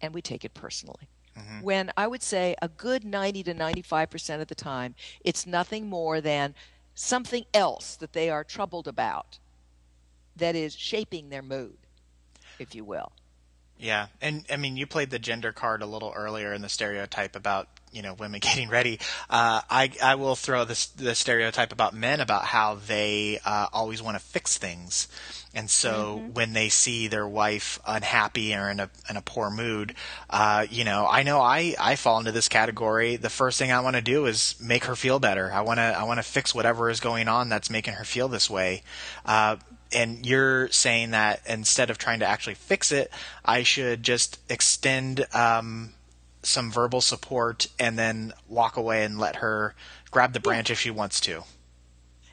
and 0.00 0.12
we 0.12 0.20
take 0.20 0.44
it 0.44 0.54
personally. 0.54 1.08
Mm-hmm. 1.38 1.60
When 1.62 1.92
I 1.96 2.06
would 2.06 2.22
say 2.22 2.54
a 2.62 2.68
good 2.68 3.04
90 3.04 3.42
to 3.44 3.54
95% 3.54 4.40
of 4.40 4.48
the 4.48 4.54
time, 4.54 4.94
it's 5.24 5.46
nothing 5.46 5.88
more 5.88 6.20
than 6.20 6.54
something 6.94 7.44
else 7.52 7.96
that 7.96 8.12
they 8.12 8.30
are 8.30 8.44
troubled 8.44 8.86
about 8.86 9.38
that 10.36 10.54
is 10.54 10.76
shaping 10.76 11.30
their 11.30 11.42
mood, 11.42 11.76
if 12.58 12.74
you 12.74 12.84
will. 12.84 13.12
Yeah, 13.78 14.06
and 14.20 14.44
I 14.50 14.56
mean, 14.56 14.76
you 14.76 14.86
played 14.86 15.10
the 15.10 15.18
gender 15.18 15.52
card 15.52 15.82
a 15.82 15.86
little 15.86 16.12
earlier 16.14 16.52
in 16.52 16.62
the 16.62 16.68
stereotype 16.68 17.34
about 17.34 17.68
you 17.94 18.02
know 18.02 18.14
women 18.14 18.40
getting 18.42 18.68
ready. 18.68 18.98
Uh, 19.30 19.62
I 19.70 19.90
I 20.02 20.16
will 20.16 20.36
throw 20.36 20.64
this 20.64 20.86
the 20.86 21.14
stereotype 21.14 21.72
about 21.72 21.94
men 21.94 22.20
about 22.20 22.44
how 22.44 22.74
they 22.86 23.38
uh, 23.44 23.68
always 23.72 24.02
want 24.02 24.16
to 24.18 24.22
fix 24.22 24.58
things, 24.58 25.08
and 25.54 25.70
so 25.70 26.22
when 26.32 26.52
they 26.52 26.68
see 26.68 27.06
their 27.06 27.26
wife 27.26 27.78
unhappy 27.86 28.54
or 28.54 28.68
in 28.70 28.80
a 28.80 28.90
in 29.08 29.16
a 29.16 29.22
poor 29.22 29.50
mood, 29.50 29.94
uh, 30.28 30.66
you 30.68 30.84
know, 30.84 31.06
I 31.08 31.22
know 31.22 31.40
I 31.40 31.74
I 31.78 31.94
fall 31.96 32.18
into 32.18 32.32
this 32.32 32.48
category. 32.48 33.16
The 33.16 33.30
first 33.30 33.58
thing 33.58 33.70
I 33.70 33.80
want 33.80 33.96
to 33.96 34.02
do 34.02 34.26
is 34.26 34.56
make 34.60 34.84
her 34.84 34.96
feel 34.96 35.20
better. 35.20 35.52
I 35.52 35.60
want 35.60 35.78
to 35.78 35.82
I 35.82 36.02
want 36.04 36.18
to 36.18 36.24
fix 36.24 36.54
whatever 36.54 36.90
is 36.90 37.00
going 37.00 37.28
on 37.28 37.48
that's 37.48 37.70
making 37.70 37.94
her 37.94 38.04
feel 38.04 38.28
this 38.28 38.50
way. 38.50 38.82
Uh, 39.24 39.56
and 39.94 40.26
you're 40.26 40.68
saying 40.70 41.12
that 41.12 41.40
instead 41.46 41.88
of 41.88 41.98
trying 41.98 42.18
to 42.18 42.26
actually 42.26 42.54
fix 42.54 42.90
it, 42.90 43.10
I 43.44 43.62
should 43.62 44.02
just 44.02 44.40
extend 44.50 45.24
um, 45.32 45.93
some 46.44 46.70
verbal 46.70 47.00
support 47.00 47.68
and 47.78 47.98
then 47.98 48.32
walk 48.48 48.76
away 48.76 49.04
and 49.04 49.18
let 49.18 49.36
her 49.36 49.74
grab 50.10 50.32
the 50.32 50.40
branch 50.40 50.70
if 50.70 50.78
she 50.78 50.90
wants 50.90 51.20
to. 51.20 51.44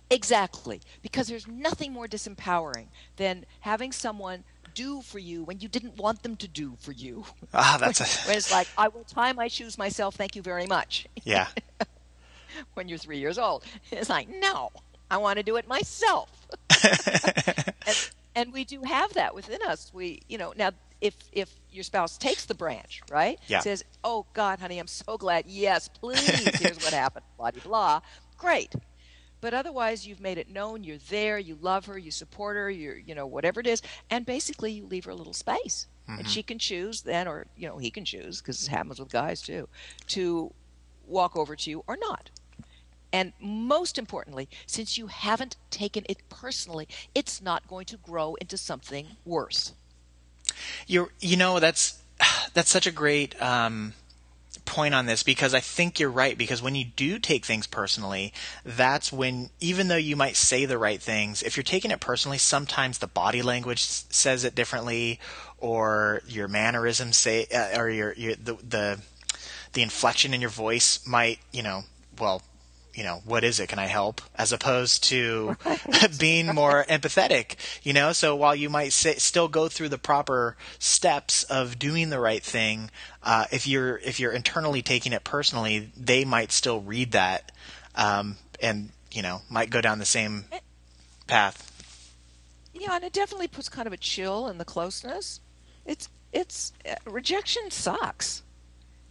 Exactly. 0.10 0.82
Because 1.02 1.28
there's 1.28 1.48
nothing 1.48 1.94
more 1.94 2.08
disempowering 2.08 2.88
than 3.16 3.46
having 3.62 3.92
someone 3.92 4.44
do 4.74 5.02
for 5.02 5.20
you 5.20 5.44
when 5.44 5.60
you 5.60 5.68
didn't 5.68 5.98
want 5.98 6.24
them 6.24 6.36
to 6.38 6.48
do 6.48 6.76
for 6.80 6.92
you. 6.92 7.26
Ah, 7.54 7.78
that's 7.80 8.26
When 8.28 8.38
it's 8.38 8.52
like, 8.52 8.68
I 8.78 8.88
will 8.88 9.04
tie 9.04 9.34
my 9.34 9.48
shoes 9.48 9.78
myself, 9.78 10.16
thank 10.16 10.36
you 10.36 10.42
very 10.42 10.66
much, 10.66 11.08
yeah, 11.24 11.48
when 12.74 12.88
you're 12.88 12.98
three 12.98 13.20
years 13.20 13.38
old. 13.38 13.64
It's 13.92 14.10
like, 14.10 14.30
no, 14.30 14.72
I 15.10 15.18
want 15.18 15.38
to 15.38 15.44
do 15.44 15.58
it 15.58 15.68
myself. 15.68 16.48
and, 17.86 18.10
and 18.36 18.54
we 18.54 18.64
do 18.64 18.82
have 18.84 19.14
that 19.14 19.36
within 19.36 19.62
us. 19.64 19.92
We, 19.94 20.22
you 20.28 20.38
know, 20.38 20.54
now 20.56 20.72
if 21.02 21.16
if 21.32 21.54
your 21.72 21.84
spouse 21.84 22.18
takes 22.18 22.46
the 22.46 22.56
branch, 22.56 23.02
right? 23.12 23.40
Yeah. 23.48 23.60
Says, 23.60 23.84
"Oh 24.04 24.26
God, 24.34 24.60
honey, 24.60 24.80
I'm 24.80 24.88
so 24.88 25.18
glad. 25.18 25.46
Yes, 25.48 25.88
please. 25.88 26.28
Here's 26.60 26.78
what 26.78 26.94
happened. 26.94 27.26
Blah 27.38 27.52
blah 27.52 27.64
blah. 27.64 28.02
Great." 28.38 28.74
But 29.42 29.56
otherwise, 29.56 30.06
you've 30.06 30.22
made 30.22 30.38
it 30.38 30.52
known 30.52 30.84
you're 30.84 31.00
there, 31.10 31.40
you 31.40 31.58
love 31.60 31.88
her, 31.88 31.98
you 31.98 32.12
support 32.12 32.56
her, 32.56 32.70
you're, 32.70 32.96
you 32.96 33.16
know, 33.16 33.26
whatever 33.26 33.60
it 33.60 33.66
is, 33.66 33.82
and 34.12 34.24
basically 34.24 34.72
you 34.72 34.86
leave 34.86 35.06
her 35.06 35.12
a 35.12 35.16
little 35.16 35.34
space, 35.34 35.88
and 36.08 36.20
mm-hmm. 36.20 36.28
she 36.28 36.44
can 36.44 36.60
choose 36.60 37.02
then, 37.02 37.28
or 37.28 37.48
you 37.58 37.68
know, 37.68 37.80
he 37.80 37.90
can 37.90 38.06
choose 38.06 38.40
because 38.40 38.64
it 38.64 38.70
happens 38.70 39.00
with 39.00 39.10
guys 39.10 39.42
too, 39.42 39.68
to 40.10 40.54
walk 41.08 41.36
over 41.36 41.56
to 41.56 41.70
you 41.72 41.84
or 41.88 41.98
not. 41.98 42.30
And 43.12 43.34
most 43.42 43.98
importantly, 43.98 44.48
since 44.68 44.98
you 44.98 45.08
haven't 45.08 45.58
taken 45.70 46.06
it 46.08 46.22
personally, 46.30 46.88
it's 47.14 47.42
not 47.42 47.68
going 47.68 47.86
to 47.86 47.98
grow 47.98 48.36
into 48.36 48.58
something 48.58 49.08
worse. 49.26 49.74
You're 50.88 51.10
you 51.20 51.38
know 51.38 51.60
that's 51.60 52.02
that's 52.54 52.70
such 52.70 52.88
a 52.88 52.92
great 52.92 53.40
um, 53.42 53.94
point 54.66 54.94
on 54.94 55.06
this 55.06 55.24
because 55.24 55.54
I 55.54 55.60
think 55.60 56.00
you're 56.00 56.10
right 56.10 56.38
because 56.38 56.62
when 56.62 56.76
you 56.76 56.86
do 56.86 57.20
take 57.20 57.46
things 57.46 57.68
personally, 57.68 58.34
that's 58.66 59.12
when 59.12 59.50
even 59.60 59.88
though 59.88 59.98
you 59.98 60.16
might 60.16 60.36
say 60.36 60.66
the 60.66 60.78
right 60.78 61.02
things, 61.02 61.44
if 61.44 61.58
you're 61.58 61.64
taking 61.64 61.92
it 61.92 62.00
personally, 62.00 62.38
sometimes 62.38 62.98
the 62.98 63.08
body 63.08 63.42
language 63.42 63.82
says 63.82 64.44
it 64.44 64.56
differently, 64.56 65.20
or 65.58 66.22
your 66.28 66.48
mannerisms 66.48 67.18
say, 67.18 67.48
uh, 67.54 67.78
or 67.80 67.90
your 67.90 68.14
your 68.14 68.36
the 68.36 68.54
the 68.68 69.00
the 69.74 69.82
inflection 69.82 70.34
in 70.34 70.42
your 70.42 70.50
voice 70.50 71.06
might 71.06 71.40
you 71.52 71.64
know 71.64 71.84
well 72.20 72.42
you 72.94 73.04
know 73.04 73.22
what 73.26 73.44
is 73.44 73.60
it? 73.60 73.70
Can 73.70 73.80
i 73.80 73.86
help? 73.86 74.22
As 74.36 74.52
opposed 74.52 75.04
to 75.06 75.58
being 76.20 76.48
more 76.48 76.86
empathetic 76.90 77.56
you 77.84 77.94
know? 77.94 78.12
So 78.12 78.36
while 78.36 78.56
you 78.56 78.70
might 78.70 78.94
say, 78.94 79.16
still 79.16 79.48
go 79.48 79.68
through 79.68 79.90
the 79.90 79.98
proper 79.98 80.58
steps 80.80 81.44
of 81.44 81.80
doing 81.80 82.10
the 82.10 82.20
right 82.20 82.44
thing 82.44 82.92
uh, 83.24 83.46
if 83.52 83.68
you're 83.68 83.98
if 83.98 84.20
you're 84.20 84.34
internally 84.34 84.82
taking 84.82 85.14
it 85.14 85.24
personally 85.24 85.92
they 85.96 86.26
might 86.26 86.52
still 86.52 86.82
read 86.82 87.12
that 87.12 87.52
um, 87.96 88.38
and 88.62 88.90
you 89.12 89.22
know 89.22 89.42
might 89.50 89.70
go 89.70 89.82
down 89.82 90.00
the 90.00 90.06
same 90.06 90.46
path. 91.28 91.68
Yeah, 92.74 92.96
and 92.96 93.04
it 93.04 93.14
definitely 93.14 93.48
puts 93.48 93.70
kind 93.70 93.88
of 93.88 93.94
a 93.94 93.98
chill 93.98 94.48
in 94.48 94.58
the 94.58 94.66
closeness. 94.66 95.40
It's 95.86 96.10
it's 96.32 96.74
uh, 96.90 96.96
rejection 97.06 97.72
sucks. 97.72 98.44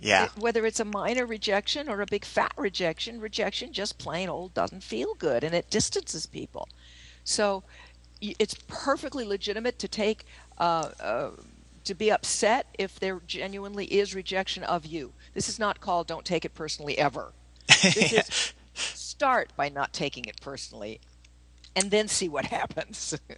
Yeah 0.00 0.25
It- 0.25 0.37
whether 0.38 0.66
it's 0.66 0.80
a 0.80 0.85
minor 0.85 1.26
rejection 1.26 1.88
or 1.88 2.00
a 2.00 2.07
big 2.07 2.25
fat 2.25 2.52
rejection, 2.57 3.21
rejection 3.21 3.73
just 3.73 3.99
plain 3.99 4.28
old 4.28 4.54
doesn't 4.54 4.83
feel 4.83 5.14
good 5.14 5.45
and 5.45 5.54
it 5.54 5.71
distances 5.71 6.26
people. 6.26 6.69
So 7.25 7.62
it's 8.21 8.54
perfectly 8.69 9.25
legitimate 9.25 9.78
to 9.78 9.88
take 9.88 10.25
uh, 10.59 10.90
uh, 11.00 11.30
to 11.85 11.95
be 11.95 12.11
upset 12.11 12.66
if 12.78 13.00
there 13.00 13.21
genuinely 13.26 13.87
is 13.87 14.14
rejection 14.14 14.62
of 14.64 14.85
you. 14.85 15.12
This 15.33 15.49
is 15.49 15.59
not 15.59 15.80
called 15.80 16.07
"don't 16.07 16.25
take 16.25 16.45
it 16.45 16.54
personally" 16.54 16.99
ever. 16.99 17.33
This 17.69 18.12
is 18.12 18.52
start 18.75 19.50
by 19.57 19.69
not 19.69 19.92
taking 19.92 20.25
it 20.26 20.40
personally, 20.40 21.00
and 21.77 21.91
then 21.91 22.09
see 22.09 22.29
what 22.29 22.47
happens. 22.47 23.19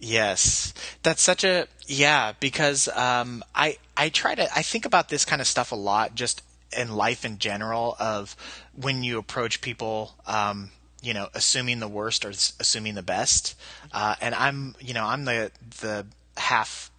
Yes, 0.00 0.72
that's 1.02 1.22
such 1.22 1.44
a 1.44 1.66
yeah 1.86 2.32
because 2.38 2.88
um, 2.88 3.42
I 3.54 3.78
I 3.96 4.08
try 4.08 4.34
to 4.34 4.48
I 4.56 4.62
think 4.62 4.84
about 4.84 5.08
this 5.08 5.24
kind 5.24 5.40
of 5.40 5.46
stuff 5.46 5.72
a 5.72 5.76
lot 5.76 6.14
just 6.14 6.42
in 6.76 6.94
life 6.94 7.24
in 7.24 7.38
general 7.38 7.96
of 7.98 8.36
when 8.74 9.02
you 9.02 9.18
approach 9.18 9.60
people 9.60 10.14
um, 10.26 10.70
you 11.02 11.14
know 11.14 11.28
assuming 11.34 11.80
the 11.80 11.88
worst 11.88 12.24
or 12.24 12.30
assuming 12.30 12.94
the 12.94 13.02
best 13.02 13.56
uh, 13.92 14.14
and 14.20 14.34
I'm 14.34 14.76
you 14.80 14.94
know 14.94 15.04
I'm 15.04 15.24
the 15.24 15.50
the 15.80 16.06
half 16.36 16.90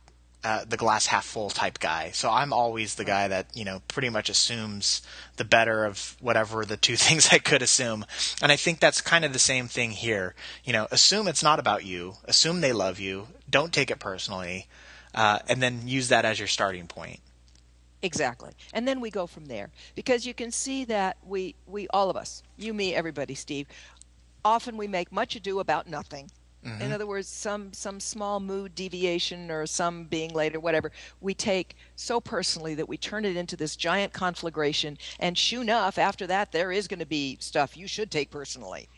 uh, 0.43 0.63
the 0.67 0.77
glass 0.77 1.07
half 1.07 1.25
full 1.25 1.49
type 1.49 1.79
guy. 1.79 2.11
So 2.11 2.29
I'm 2.29 2.53
always 2.53 2.95
the 2.95 3.03
guy 3.03 3.27
that 3.27 3.47
you 3.53 3.65
know 3.65 3.81
pretty 3.87 4.09
much 4.09 4.29
assumes 4.29 5.01
the 5.37 5.43
better 5.43 5.85
of 5.85 6.15
whatever 6.21 6.65
the 6.65 6.77
two 6.77 6.95
things 7.07 7.29
I 7.31 7.39
could 7.39 7.61
assume. 7.61 8.05
And 8.41 8.51
I 8.51 8.55
think 8.55 8.79
that's 8.79 9.01
kind 9.01 9.25
of 9.25 9.33
the 9.33 9.39
same 9.39 9.67
thing 9.67 9.91
here. 9.91 10.35
You 10.63 10.73
know, 10.73 10.87
assume 10.91 11.27
it's 11.27 11.43
not 11.43 11.59
about 11.59 11.85
you. 11.85 12.15
Assume 12.25 12.61
they 12.61 12.73
love 12.73 12.99
you. 12.99 13.27
Don't 13.49 13.73
take 13.73 13.91
it 13.91 13.99
personally, 13.99 14.67
uh, 15.13 15.39
and 15.47 15.61
then 15.61 15.87
use 15.87 16.09
that 16.09 16.25
as 16.25 16.39
your 16.39 16.47
starting 16.47 16.87
point. 16.87 17.19
Exactly. 18.01 18.51
And 18.73 18.87
then 18.87 19.01
we 19.01 19.11
go 19.11 19.27
from 19.27 19.47
there 19.47 19.71
because 19.93 20.25
you 20.25 20.33
can 20.33 20.51
see 20.51 20.85
that 20.85 21.17
we 21.25 21.55
we 21.67 21.87
all 21.89 22.09
of 22.09 22.15
us, 22.15 22.43
you 22.57 22.73
me 22.73 22.95
everybody 22.95 23.35
Steve, 23.35 23.67
often 24.45 24.77
we 24.77 24.87
make 24.87 25.11
much 25.11 25.35
ado 25.35 25.59
about 25.59 25.87
nothing. 25.87 26.31
In 26.63 26.91
other 26.91 27.07
words, 27.07 27.27
some 27.27 27.71
some 27.71 27.99
small 27.99 28.39
mood 28.39 28.75
deviation 28.75 29.49
or 29.49 29.65
some 29.65 30.03
being 30.03 30.33
late 30.33 30.55
or 30.55 30.59
whatever, 30.59 30.91
we 31.21 31.33
take 31.33 31.77
so 31.95 32.19
personally 32.19 32.75
that 32.75 32.89
we 32.89 32.97
turn 32.97 33.23
it 33.23 33.37
into 33.37 33.55
this 33.55 33.77
giant 33.77 34.11
conflagration. 34.11 34.97
And 35.19 35.37
sure 35.37 35.61
enough, 35.61 35.97
after 35.97 36.27
that, 36.27 36.51
there 36.51 36.71
is 36.71 36.87
going 36.87 36.99
to 36.99 37.05
be 37.05 37.37
stuff 37.39 37.77
you 37.77 37.87
should 37.87 38.11
take 38.11 38.29
personally. 38.29 38.89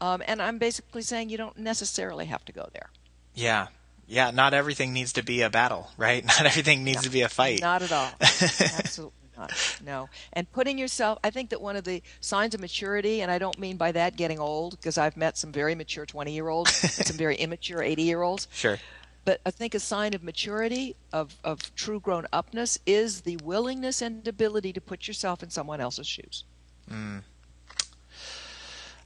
Um, 0.00 0.22
and 0.26 0.42
I'm 0.42 0.58
basically 0.58 1.02
saying 1.02 1.28
you 1.28 1.38
don't 1.38 1.56
necessarily 1.56 2.26
have 2.26 2.44
to 2.46 2.52
go 2.52 2.68
there. 2.72 2.90
Yeah, 3.34 3.68
yeah. 4.08 4.32
Not 4.32 4.52
everything 4.52 4.92
needs 4.92 5.12
to 5.12 5.22
be 5.22 5.42
a 5.42 5.50
battle, 5.50 5.90
right? 5.96 6.24
Not 6.26 6.46
everything 6.46 6.82
needs 6.82 7.02
to 7.02 7.10
be 7.10 7.22
a 7.22 7.28
fight. 7.28 7.60
Not 7.60 7.82
at 7.82 7.92
all. 7.92 8.10
Absolutely 8.20 9.23
not. 9.36 9.52
No. 9.84 10.08
And 10.32 10.50
putting 10.52 10.78
yourself, 10.78 11.18
I 11.24 11.30
think 11.30 11.50
that 11.50 11.60
one 11.60 11.76
of 11.76 11.84
the 11.84 12.02
signs 12.20 12.54
of 12.54 12.60
maturity, 12.60 13.22
and 13.22 13.30
I 13.30 13.38
don't 13.38 13.58
mean 13.58 13.76
by 13.76 13.92
that 13.92 14.16
getting 14.16 14.38
old, 14.38 14.72
because 14.72 14.98
I've 14.98 15.16
met 15.16 15.36
some 15.38 15.52
very 15.52 15.74
mature 15.74 16.06
20 16.06 16.32
year 16.32 16.48
olds 16.48 16.70
some 16.72 17.16
very 17.16 17.36
immature 17.44 17.82
80 17.82 18.02
year 18.02 18.22
olds. 18.22 18.48
Sure. 18.52 18.78
But 19.24 19.40
I 19.46 19.50
think 19.50 19.74
a 19.74 19.80
sign 19.80 20.12
of 20.12 20.22
maturity, 20.22 20.96
of, 21.12 21.36
of 21.42 21.74
true 21.74 21.98
grown 21.98 22.26
upness, 22.32 22.78
is 22.84 23.22
the 23.22 23.38
willingness 23.38 24.02
and 24.02 24.26
ability 24.28 24.72
to 24.74 24.80
put 24.80 25.08
yourself 25.08 25.42
in 25.42 25.48
someone 25.48 25.80
else's 25.80 26.06
shoes. 26.06 26.44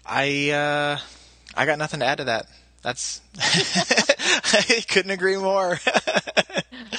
I 0.05 0.51
uh, 0.51 0.99
I 1.55 1.67
got 1.67 1.79
nothing 1.79 2.01
to 2.01 2.07
add 2.07 2.19
to 2.19 2.25
that. 2.25 2.47
That's 2.83 3.21
I 3.39 4.83
couldn't 4.89 5.11
agree 5.11 5.37
more. 5.37 5.79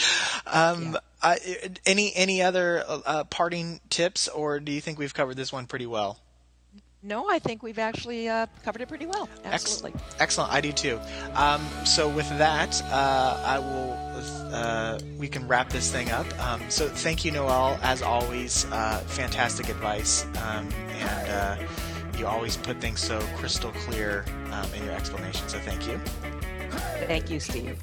um, 0.48 0.94
Yeah. 0.94 1.00
I, 1.22 1.38
any 1.86 2.16
any 2.16 2.42
other 2.42 2.84
uh, 2.88 3.26
parting 3.26 3.82
tips, 3.90 4.28
or 4.30 4.60
do 4.60 4.72
you 4.72 4.80
think 4.80 4.98
we've 5.00 5.14
covered 5.14 5.36
this 5.36 5.52
one 5.52 5.68
pretty 5.68 5.86
well? 5.86 6.20
No, 7.02 7.30
I 7.30 7.40
think 7.40 7.64
we've 7.64 7.80
actually 7.80 8.28
uh, 8.28 8.48
covered 8.64 8.82
it 8.82 8.90
pretty 8.90 9.06
well. 9.06 9.30
Absolutely. 9.46 10.00
Excellent. 10.20 10.52
I 10.52 10.60
do 10.60 10.74
too. 10.74 11.00
Um, 11.34 11.66
so 11.86 12.10
with 12.10 12.28
that, 12.38 12.82
uh, 12.86 13.42
I 13.46 13.60
will. 13.60 13.98
Uh, 14.54 15.00
we 15.18 15.30
can 15.30 15.48
wrap 15.48 15.70
this 15.70 15.92
thing 15.92 16.12
up. 16.12 16.26
Um, 16.46 16.62
so 16.70 16.90
thank 16.90 17.24
you, 17.24 17.32
Noelle. 17.32 17.80
As 17.82 18.02
always, 18.02 18.66
uh, 18.72 19.00
fantastic 19.08 19.70
advice, 19.70 20.26
um, 20.44 20.68
and 21.00 21.30
uh, 21.30 21.56
you 22.18 22.28
always 22.28 22.58
put 22.58 22.82
things 22.82 23.00
so 23.00 23.20
crystal 23.38 23.72
clear 23.72 24.26
um, 24.52 24.74
in 24.74 24.84
your 24.84 24.94
explanation. 24.94 25.48
So 25.48 25.58
thank 25.60 25.88
you. 25.88 26.02
Thank 26.72 27.30
you, 27.30 27.40
Steve. 27.40 27.78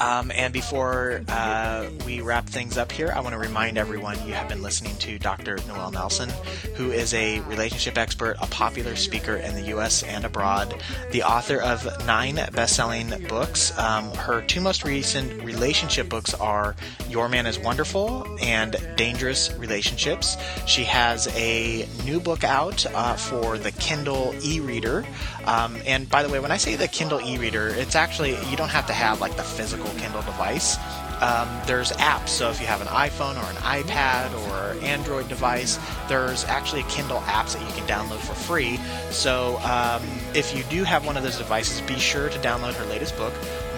Um, 0.00 0.32
and 0.34 0.52
before 0.52 1.22
uh, 1.28 1.88
we 2.04 2.20
wrap 2.20 2.46
things 2.48 2.76
up 2.76 2.90
here, 2.90 3.12
I 3.14 3.20
want 3.20 3.34
to 3.34 3.38
remind 3.38 3.78
everyone 3.78 4.16
you 4.26 4.34
have 4.34 4.48
been 4.48 4.62
listening 4.62 4.96
to 4.96 5.18
Dr. 5.18 5.58
Noelle 5.68 5.92
Nelson, 5.92 6.30
who 6.74 6.90
is 6.90 7.14
a 7.14 7.40
relationship 7.40 7.96
expert, 7.96 8.36
a 8.40 8.46
popular 8.46 8.96
speaker 8.96 9.36
in 9.36 9.54
the 9.54 9.62
U.S. 9.68 10.02
and 10.02 10.24
abroad, 10.24 10.74
the 11.12 11.22
author 11.22 11.60
of 11.60 11.84
nine 12.06 12.34
best-selling 12.52 13.12
books. 13.28 13.76
Um, 13.78 14.10
her 14.14 14.42
two 14.42 14.60
most 14.60 14.84
recent 14.84 15.42
relationship 15.44 16.08
books 16.08 16.34
are 16.34 16.74
Your 17.08 17.28
Man 17.28 17.46
is 17.46 17.58
Wonderful 17.58 18.26
and 18.40 18.76
Dangerous 18.96 19.52
Relationships. 19.54 20.36
She 20.66 20.84
has 20.84 21.28
a 21.36 21.88
new 22.04 22.20
book 22.20 22.42
out 22.42 22.84
uh, 22.86 23.14
for 23.14 23.58
the 23.58 23.70
Kindle 23.72 24.34
e-reader. 24.42 25.04
Um, 25.44 25.76
and 25.86 26.08
by 26.08 26.22
the 26.22 26.28
way, 26.28 26.40
when 26.40 26.50
I 26.50 26.56
say 26.56 26.74
the 26.76 26.88
Kindle 26.88 27.20
e-reader, 27.20 27.68
it's 27.68 27.94
actually 27.94 28.23
you 28.30 28.56
don't 28.56 28.70
have 28.70 28.86
to 28.86 28.92
have 28.92 29.20
like 29.20 29.36
the 29.36 29.42
physical 29.42 29.88
Kindle 29.98 30.22
device. 30.22 30.76
Um, 31.20 31.48
there's 31.66 31.92
apps, 31.92 32.28
so 32.28 32.50
if 32.50 32.60
you 32.60 32.66
have 32.66 32.80
an 32.80 32.88
iPhone 32.88 33.36
or 33.36 33.48
an 33.48 33.56
iPad 33.56 34.32
or 34.48 34.84
Android 34.84 35.28
device, 35.28 35.78
there's 36.08 36.44
actually 36.44 36.82
Kindle 36.84 37.20
apps 37.20 37.54
that 37.54 37.62
you 37.62 37.72
can 37.80 37.86
download 37.86 38.18
for 38.18 38.34
free. 38.34 38.78
So 39.10 39.58
um, 39.58 40.02
if 40.34 40.56
you 40.56 40.64
do 40.64 40.84
have 40.84 41.06
one 41.06 41.16
of 41.16 41.22
those 41.22 41.38
devices, 41.38 41.80
be 41.82 41.98
sure 41.98 42.28
to 42.28 42.38
download 42.40 42.74
her 42.74 42.84
latest 42.86 43.16
book, 43.16 43.32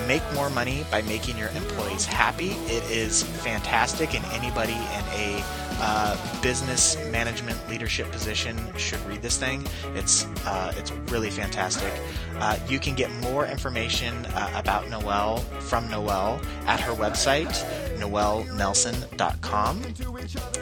Make 0.09 0.23
More 0.33 0.50
Money 0.50 0.87
by 0.91 1.03
Making 1.03 1.37
Your 1.37 1.50
Employees 1.50 2.07
Happy. 2.07 2.53
It 2.67 2.83
is 2.91 3.23
fantastic, 3.23 4.15
and 4.15 4.25
anybody 4.33 4.73
in 4.73 5.05
a 5.12 5.45
uh, 5.78 6.16
business 6.42 6.97
management 7.11 7.59
leadership 7.68 8.11
position 8.11 8.56
should 8.76 9.00
read 9.06 9.23
this 9.23 9.37
thing. 9.37 9.66
It's 9.95 10.26
uh, 10.47 10.73
it's 10.76 10.92
really 11.11 11.30
fantastic. 11.30 11.92
Uh, 12.38 12.59
you 12.68 12.78
can 12.78 12.95
get 12.95 13.11
more 13.23 13.47
information 13.47 14.26
uh, 14.26 14.50
about 14.54 14.88
Noelle 14.90 15.38
from 15.61 15.90
Noelle 15.90 16.40
at 16.66 16.80
her 16.80 16.92
website, 16.92 17.52
noellenelson.com. 17.99 19.83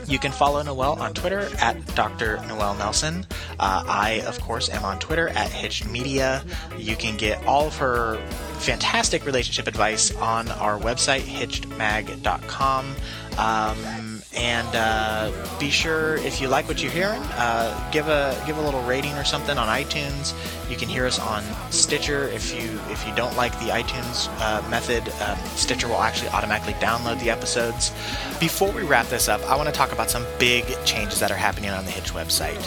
You 0.06 0.18
can 0.18 0.32
follow 0.32 0.62
Noelle 0.62 1.00
on 1.00 1.14
Twitter 1.14 1.48
at 1.60 1.94
Dr. 1.94 2.36
Noelle 2.46 2.74
Nelson. 2.74 3.26
Uh, 3.58 3.84
I, 3.86 4.22
of 4.26 4.40
course, 4.40 4.68
am 4.68 4.84
on 4.84 4.98
Twitter 4.98 5.28
at 5.28 5.50
Hitched 5.50 5.88
Media. 5.88 6.44
You 6.78 6.96
can 6.96 7.16
get 7.16 7.44
all 7.46 7.66
of 7.66 7.76
her 7.78 8.16
fantastic 8.58 9.26
relationship 9.26 9.66
advice 9.66 10.14
on 10.16 10.48
our 10.50 10.78
website, 10.78 11.22
hitchedmag.com. 11.22 12.94
Um, 13.36 14.13
and 14.36 14.68
uh, 14.74 15.30
be 15.58 15.70
sure 15.70 16.16
if 16.16 16.40
you 16.40 16.48
like 16.48 16.66
what 16.68 16.82
you're 16.82 16.92
hearing, 16.92 17.22
uh, 17.32 17.90
give 17.90 18.08
a 18.08 18.40
give 18.46 18.56
a 18.56 18.62
little 18.62 18.82
rating 18.82 19.12
or 19.14 19.24
something 19.24 19.56
on 19.58 19.68
iTunes. 19.68 20.34
You 20.68 20.76
can 20.76 20.88
hear 20.88 21.06
us 21.06 21.18
on 21.18 21.42
Stitcher. 21.70 22.28
If 22.28 22.54
you 22.54 22.80
if 22.88 23.06
you 23.06 23.14
don't 23.14 23.36
like 23.36 23.52
the 23.60 23.66
iTunes 23.66 24.28
uh, 24.40 24.66
method, 24.68 25.02
um, 25.22 25.38
Stitcher 25.56 25.88
will 25.88 26.02
actually 26.02 26.30
automatically 26.30 26.74
download 26.74 27.20
the 27.20 27.30
episodes. 27.30 27.92
Before 28.40 28.70
we 28.72 28.82
wrap 28.82 29.06
this 29.06 29.28
up, 29.28 29.42
I 29.42 29.56
want 29.56 29.68
to 29.68 29.74
talk 29.74 29.92
about 29.92 30.10
some 30.10 30.24
big 30.38 30.64
changes 30.84 31.20
that 31.20 31.30
are 31.30 31.36
happening 31.36 31.70
on 31.70 31.84
the 31.84 31.90
Hitch 31.90 32.12
website. 32.12 32.60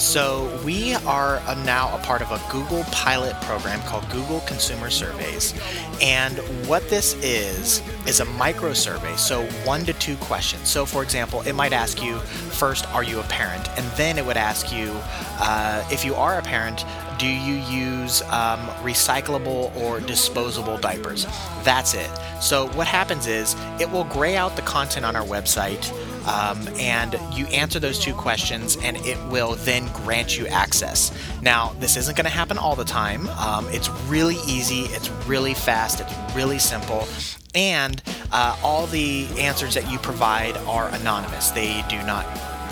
So 0.00 0.60
we 0.64 0.94
are 1.06 1.40
now 1.64 1.94
a 1.94 1.98
part 2.00 2.22
of 2.22 2.30
a 2.32 2.40
Google 2.50 2.84
pilot 2.90 3.34
program 3.42 3.80
called 3.82 4.08
Google 4.10 4.40
Consumer 4.40 4.90
Surveys, 4.90 5.54
and 6.00 6.38
what 6.68 6.88
this 6.90 7.14
is 7.22 7.82
is 8.06 8.20
a 8.20 8.24
micro 8.24 8.72
survey. 8.72 9.14
So 9.16 9.44
one 9.64 9.84
to 9.84 9.92
two 9.94 10.16
questions. 10.16 10.68
So 10.68 10.84
for 10.84 11.02
example, 11.02 11.40
it 11.42 11.54
might 11.54 11.72
ask 11.72 12.02
you 12.02 12.18
first, 12.18 12.86
are 12.92 13.02
you 13.02 13.20
a 13.20 13.24
parent? 13.24 13.68
And 13.78 13.86
then 13.92 14.18
it 14.18 14.26
would 14.26 14.36
ask 14.36 14.72
you, 14.72 14.92
uh, 15.38 15.86
if 15.90 16.04
you 16.04 16.14
are 16.14 16.38
a 16.38 16.42
parent, 16.42 16.84
do 17.18 17.26
you 17.26 17.54
use 17.54 18.22
um, 18.22 18.60
recyclable 18.82 19.74
or 19.76 20.00
disposable 20.00 20.78
diapers? 20.78 21.26
That's 21.62 21.94
it. 21.94 22.10
So 22.40 22.68
what 22.68 22.86
happens 22.86 23.26
is 23.26 23.56
it 23.80 23.90
will 23.90 24.04
gray 24.04 24.36
out 24.36 24.56
the 24.56 24.62
content 24.62 25.04
on 25.04 25.16
our 25.16 25.24
website. 25.24 25.92
Um, 26.26 26.66
and 26.78 27.18
you 27.34 27.46
answer 27.48 27.78
those 27.78 27.98
two 27.98 28.14
questions, 28.14 28.78
and 28.78 28.96
it 28.98 29.18
will 29.28 29.56
then 29.56 29.92
grant 29.92 30.38
you 30.38 30.46
access. 30.46 31.12
Now, 31.42 31.74
this 31.80 31.98
isn't 31.98 32.16
going 32.16 32.24
to 32.24 32.30
happen 32.30 32.56
all 32.56 32.74
the 32.74 32.84
time. 32.84 33.28
Um, 33.28 33.66
it's 33.68 33.90
really 34.08 34.36
easy, 34.46 34.84
it's 34.94 35.10
really 35.26 35.52
fast, 35.52 36.00
it's 36.00 36.34
really 36.34 36.58
simple, 36.58 37.06
and 37.54 38.02
uh, 38.32 38.58
all 38.62 38.86
the 38.86 39.26
answers 39.38 39.74
that 39.74 39.90
you 39.92 39.98
provide 39.98 40.56
are 40.66 40.88
anonymous. 40.94 41.50
They 41.50 41.84
do 41.90 41.98
not 42.04 42.24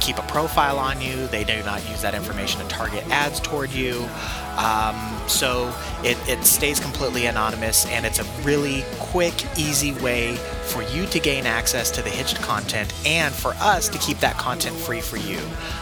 keep 0.03 0.19
a 0.19 0.23
profile 0.23 0.79
on 0.79 1.01
you. 1.01 1.29
They 1.29 1.45
do 1.45 1.63
not 1.63 1.89
use 1.89 2.03
that 2.03 2.15
information 2.15 2.61
to 2.61 2.67
target 2.67 3.09
ads 3.09 3.39
toward 3.39 3.71
you. 3.71 4.09
Um, 4.57 4.97
so 5.29 5.73
it, 6.03 6.19
it 6.29 6.45
stays 6.45 6.81
completely 6.81 7.27
anonymous, 7.27 7.87
and 7.87 8.05
it's 8.05 8.19
a 8.19 8.25
really 8.43 8.85
quick, 8.99 9.33
easy 9.57 9.93
way 9.93 10.35
for 10.65 10.83
you 10.83 11.07
to 11.07 11.21
gain 11.21 11.47
access 11.47 11.91
to 11.93 12.03
the 12.03 12.11
Hitched 12.11 12.43
content 12.43 12.93
and 13.07 13.33
for 13.33 13.53
us 13.61 13.89
to 13.89 13.99
keep 13.99 14.19
that 14.19 14.37
content 14.37 14.77
free 14.77 15.01
for 15.01 15.19
you. 15.19 15.39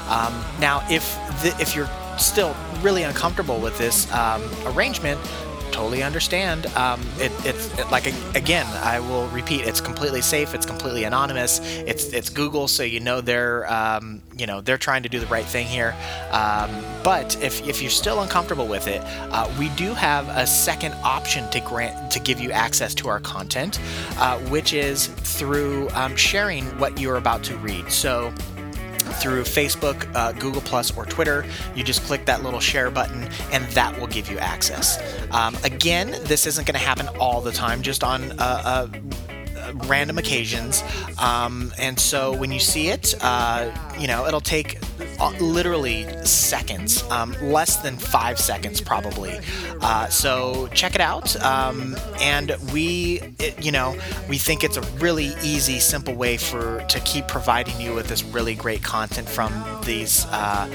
Um, 0.08 0.44
now, 0.60 0.84
if 0.90 1.14
the, 1.42 1.56
if 1.58 1.74
you're 1.74 1.88
still 2.18 2.54
really 2.82 3.04
uncomfortable 3.04 3.58
with 3.58 3.76
this 3.78 4.12
um, 4.12 4.42
arrangement, 4.66 5.18
totally 5.80 6.02
understand. 6.02 6.66
Um, 6.76 7.00
it, 7.18 7.32
it's 7.46 7.78
it, 7.78 7.90
like 7.90 8.06
again, 8.36 8.66
I 8.82 9.00
will 9.00 9.26
repeat. 9.28 9.62
It's 9.62 9.80
completely 9.80 10.20
safe. 10.20 10.54
It's 10.54 10.66
completely 10.66 11.04
anonymous. 11.04 11.58
It's 11.86 12.12
it's 12.12 12.28
Google, 12.28 12.68
so 12.68 12.82
you 12.82 13.00
know 13.00 13.22
they're 13.22 13.70
um, 13.72 14.20
you 14.36 14.46
know 14.46 14.60
they're 14.60 14.76
trying 14.76 15.02
to 15.04 15.08
do 15.08 15.18
the 15.18 15.26
right 15.28 15.46
thing 15.46 15.66
here. 15.66 15.96
Um, 16.32 16.70
but 17.02 17.42
if 17.42 17.66
if 17.66 17.80
you're 17.80 17.90
still 17.90 18.20
uncomfortable 18.20 18.66
with 18.66 18.88
it, 18.88 19.00
uh, 19.32 19.50
we 19.58 19.70
do 19.70 19.94
have 19.94 20.28
a 20.28 20.46
second 20.46 20.92
option 21.02 21.48
to 21.48 21.60
grant 21.60 22.12
to 22.12 22.20
give 22.20 22.38
you 22.40 22.52
access 22.52 22.94
to 22.96 23.08
our 23.08 23.20
content, 23.20 23.80
uh, 24.18 24.38
which 24.50 24.74
is 24.74 25.06
through 25.06 25.88
um, 25.94 26.14
sharing 26.14 26.66
what 26.78 27.00
you're 27.00 27.16
about 27.16 27.42
to 27.44 27.56
read. 27.56 27.90
So 27.90 28.30
through 29.12 29.42
Facebook, 29.42 30.10
uh, 30.14 30.32
Google 30.32 30.62
Plus, 30.62 30.96
or 30.96 31.04
Twitter. 31.06 31.44
You 31.74 31.84
just 31.84 32.02
click 32.02 32.24
that 32.26 32.42
little 32.42 32.60
share 32.60 32.90
button, 32.90 33.28
and 33.52 33.64
that 33.72 33.98
will 33.98 34.06
give 34.06 34.30
you 34.30 34.38
access. 34.38 34.98
Um, 35.30 35.56
again, 35.64 36.16
this 36.24 36.46
isn't 36.46 36.66
going 36.66 36.74
to 36.74 36.80
happen 36.80 37.08
all 37.18 37.40
the 37.40 37.52
time, 37.52 37.82
just 37.82 38.04
on 38.04 38.32
uh, 38.32 38.62
uh, 38.64 38.88
random 39.86 40.18
occasions. 40.18 40.82
Um, 41.18 41.72
and 41.78 41.98
so 41.98 42.36
when 42.36 42.52
you 42.52 42.60
see 42.60 42.88
it, 42.88 43.14
uh, 43.22 43.70
you 44.00 44.06
know, 44.06 44.26
it'll 44.26 44.40
take 44.40 44.78
uh, 45.20 45.30
literally 45.40 46.06
seconds, 46.24 47.02
um, 47.10 47.36
less 47.42 47.76
than 47.76 47.96
five 47.96 48.38
seconds 48.38 48.80
probably. 48.80 49.38
Uh, 49.82 50.08
so 50.08 50.68
check 50.68 50.94
it 50.94 51.00
out. 51.00 51.36
Um, 51.42 51.96
and 52.20 52.56
we, 52.72 53.20
it, 53.38 53.62
you 53.62 53.70
know, 53.70 53.96
we 54.28 54.38
think 54.38 54.64
it's 54.64 54.78
a 54.78 54.82
really 54.98 55.34
easy, 55.42 55.78
simple 55.78 56.14
way 56.14 56.38
for 56.38 56.82
to 56.88 57.00
keep 57.00 57.28
providing 57.28 57.78
you 57.80 57.94
with 57.94 58.08
this 58.08 58.24
really 58.24 58.54
great 58.54 58.82
content 58.82 59.28
from 59.28 59.52
these 59.84 60.24
uh, 60.30 60.68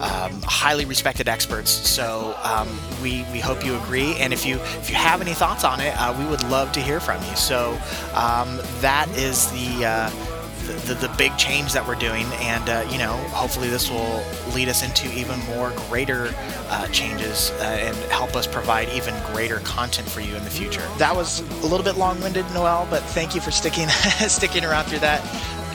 um, 0.00 0.42
highly 0.42 0.84
respected 0.84 1.28
experts. 1.28 1.70
So 1.70 2.36
um, 2.42 2.68
we 3.02 3.24
we 3.32 3.38
hope 3.38 3.64
you 3.64 3.76
agree. 3.76 4.16
And 4.16 4.32
if 4.32 4.44
you 4.44 4.56
if 4.56 4.90
you 4.90 4.96
have 4.96 5.20
any 5.20 5.34
thoughts 5.34 5.62
on 5.62 5.80
it, 5.80 5.94
uh, 5.96 6.14
we 6.18 6.24
would 6.26 6.42
love 6.50 6.72
to 6.72 6.80
hear 6.80 6.98
from 6.98 7.22
you. 7.22 7.36
So 7.36 7.70
um, 8.14 8.60
that 8.80 9.08
is 9.16 9.50
the 9.52 9.86
uh, 9.86 10.31
the, 10.66 10.94
the, 10.94 11.08
the 11.08 11.14
big 11.16 11.36
change 11.36 11.72
that 11.72 11.86
we're 11.86 11.94
doing, 11.94 12.26
and 12.40 12.68
uh, 12.68 12.86
you 12.90 12.98
know, 12.98 13.16
hopefully 13.30 13.68
this 13.68 13.90
will 13.90 14.24
lead 14.54 14.68
us 14.68 14.82
into 14.82 15.12
even 15.12 15.38
more 15.46 15.70
greater 15.88 16.32
uh, 16.68 16.86
changes 16.88 17.50
uh, 17.52 17.64
and 17.64 17.96
help 18.10 18.34
us 18.36 18.46
provide 18.46 18.88
even 18.90 19.14
greater 19.32 19.58
content 19.60 20.08
for 20.08 20.20
you 20.20 20.34
in 20.34 20.44
the 20.44 20.50
future. 20.50 20.82
That 20.98 21.14
was 21.14 21.40
a 21.40 21.66
little 21.66 21.84
bit 21.84 21.96
long-winded, 21.96 22.44
Noelle, 22.52 22.86
but 22.90 23.02
thank 23.02 23.34
you 23.34 23.40
for 23.40 23.50
sticking 23.50 23.88
sticking 24.28 24.64
around 24.64 24.84
through 24.84 25.00
that. 25.00 25.22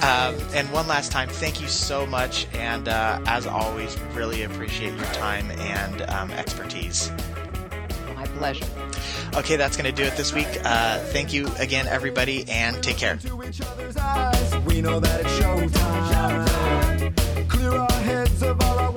Um, 0.04 0.36
and 0.54 0.72
one 0.72 0.88
last 0.88 1.12
time, 1.12 1.28
thank 1.28 1.60
you 1.60 1.68
so 1.68 2.06
much. 2.06 2.48
And 2.54 2.88
uh, 2.88 3.20
as 3.26 3.48
always, 3.48 4.00
really 4.14 4.44
appreciate 4.44 4.94
your 4.94 5.06
time 5.06 5.50
and 5.52 6.04
um, 6.04 6.30
expertise. 6.32 7.12
My 8.16 8.26
pleasure. 8.38 8.87
Okay, 9.38 9.56
that's 9.56 9.78
going 9.78 9.86
to 9.86 9.92
do 9.92 10.04
it 10.04 10.18
this 10.18 10.34
week. 10.34 10.48
Uh, 10.64 10.98
thank 10.98 11.32
you 11.32 11.48
again, 11.60 11.86
everybody, 11.88 12.50
and 12.50 12.82
take 12.82 12.98
care. 12.98 13.20
We 14.66 14.82
know 14.82 15.00
that 15.00 15.22
it's 15.22 15.30
showtime. 15.40 16.48
Clear 17.48 17.72
our 17.74 17.92
heads 18.02 18.42
of 18.42 18.60
all 18.60 18.80
our 18.80 18.97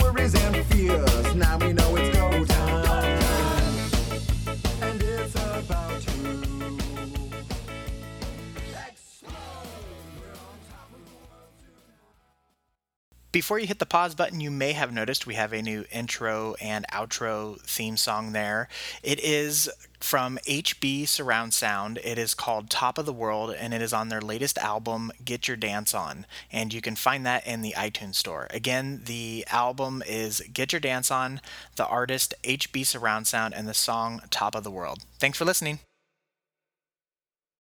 Before 13.40 13.58
you 13.58 13.66
hit 13.66 13.78
the 13.78 13.86
pause 13.86 14.14
button, 14.14 14.42
you 14.42 14.50
may 14.50 14.72
have 14.72 14.92
noticed 14.92 15.26
we 15.26 15.32
have 15.36 15.54
a 15.54 15.62
new 15.62 15.86
intro 15.90 16.56
and 16.60 16.84
outro 16.92 17.58
theme 17.62 17.96
song 17.96 18.32
there. 18.32 18.68
It 19.02 19.18
is 19.18 19.70
from 19.98 20.38
HB 20.46 21.08
Surround 21.08 21.54
Sound. 21.54 21.98
It 22.04 22.18
is 22.18 22.34
called 22.34 22.68
Top 22.68 22.98
of 22.98 23.06
the 23.06 23.14
World 23.14 23.54
and 23.58 23.72
it 23.72 23.80
is 23.80 23.94
on 23.94 24.10
their 24.10 24.20
latest 24.20 24.58
album, 24.58 25.10
Get 25.24 25.48
Your 25.48 25.56
Dance 25.56 25.94
On. 25.94 26.26
And 26.52 26.74
you 26.74 26.82
can 26.82 26.96
find 26.96 27.24
that 27.24 27.46
in 27.46 27.62
the 27.62 27.72
iTunes 27.78 28.16
store. 28.16 28.46
Again, 28.50 29.04
the 29.06 29.46
album 29.50 30.02
is 30.06 30.42
Get 30.52 30.74
Your 30.74 30.80
Dance 30.80 31.10
On, 31.10 31.40
the 31.76 31.86
artist 31.86 32.34
HB 32.44 32.84
Surround 32.84 33.26
Sound, 33.26 33.54
and 33.54 33.66
the 33.66 33.72
song 33.72 34.20
Top 34.28 34.54
of 34.54 34.64
the 34.64 34.70
World. 34.70 35.06
Thanks 35.18 35.38
for 35.38 35.46
listening. 35.46 35.78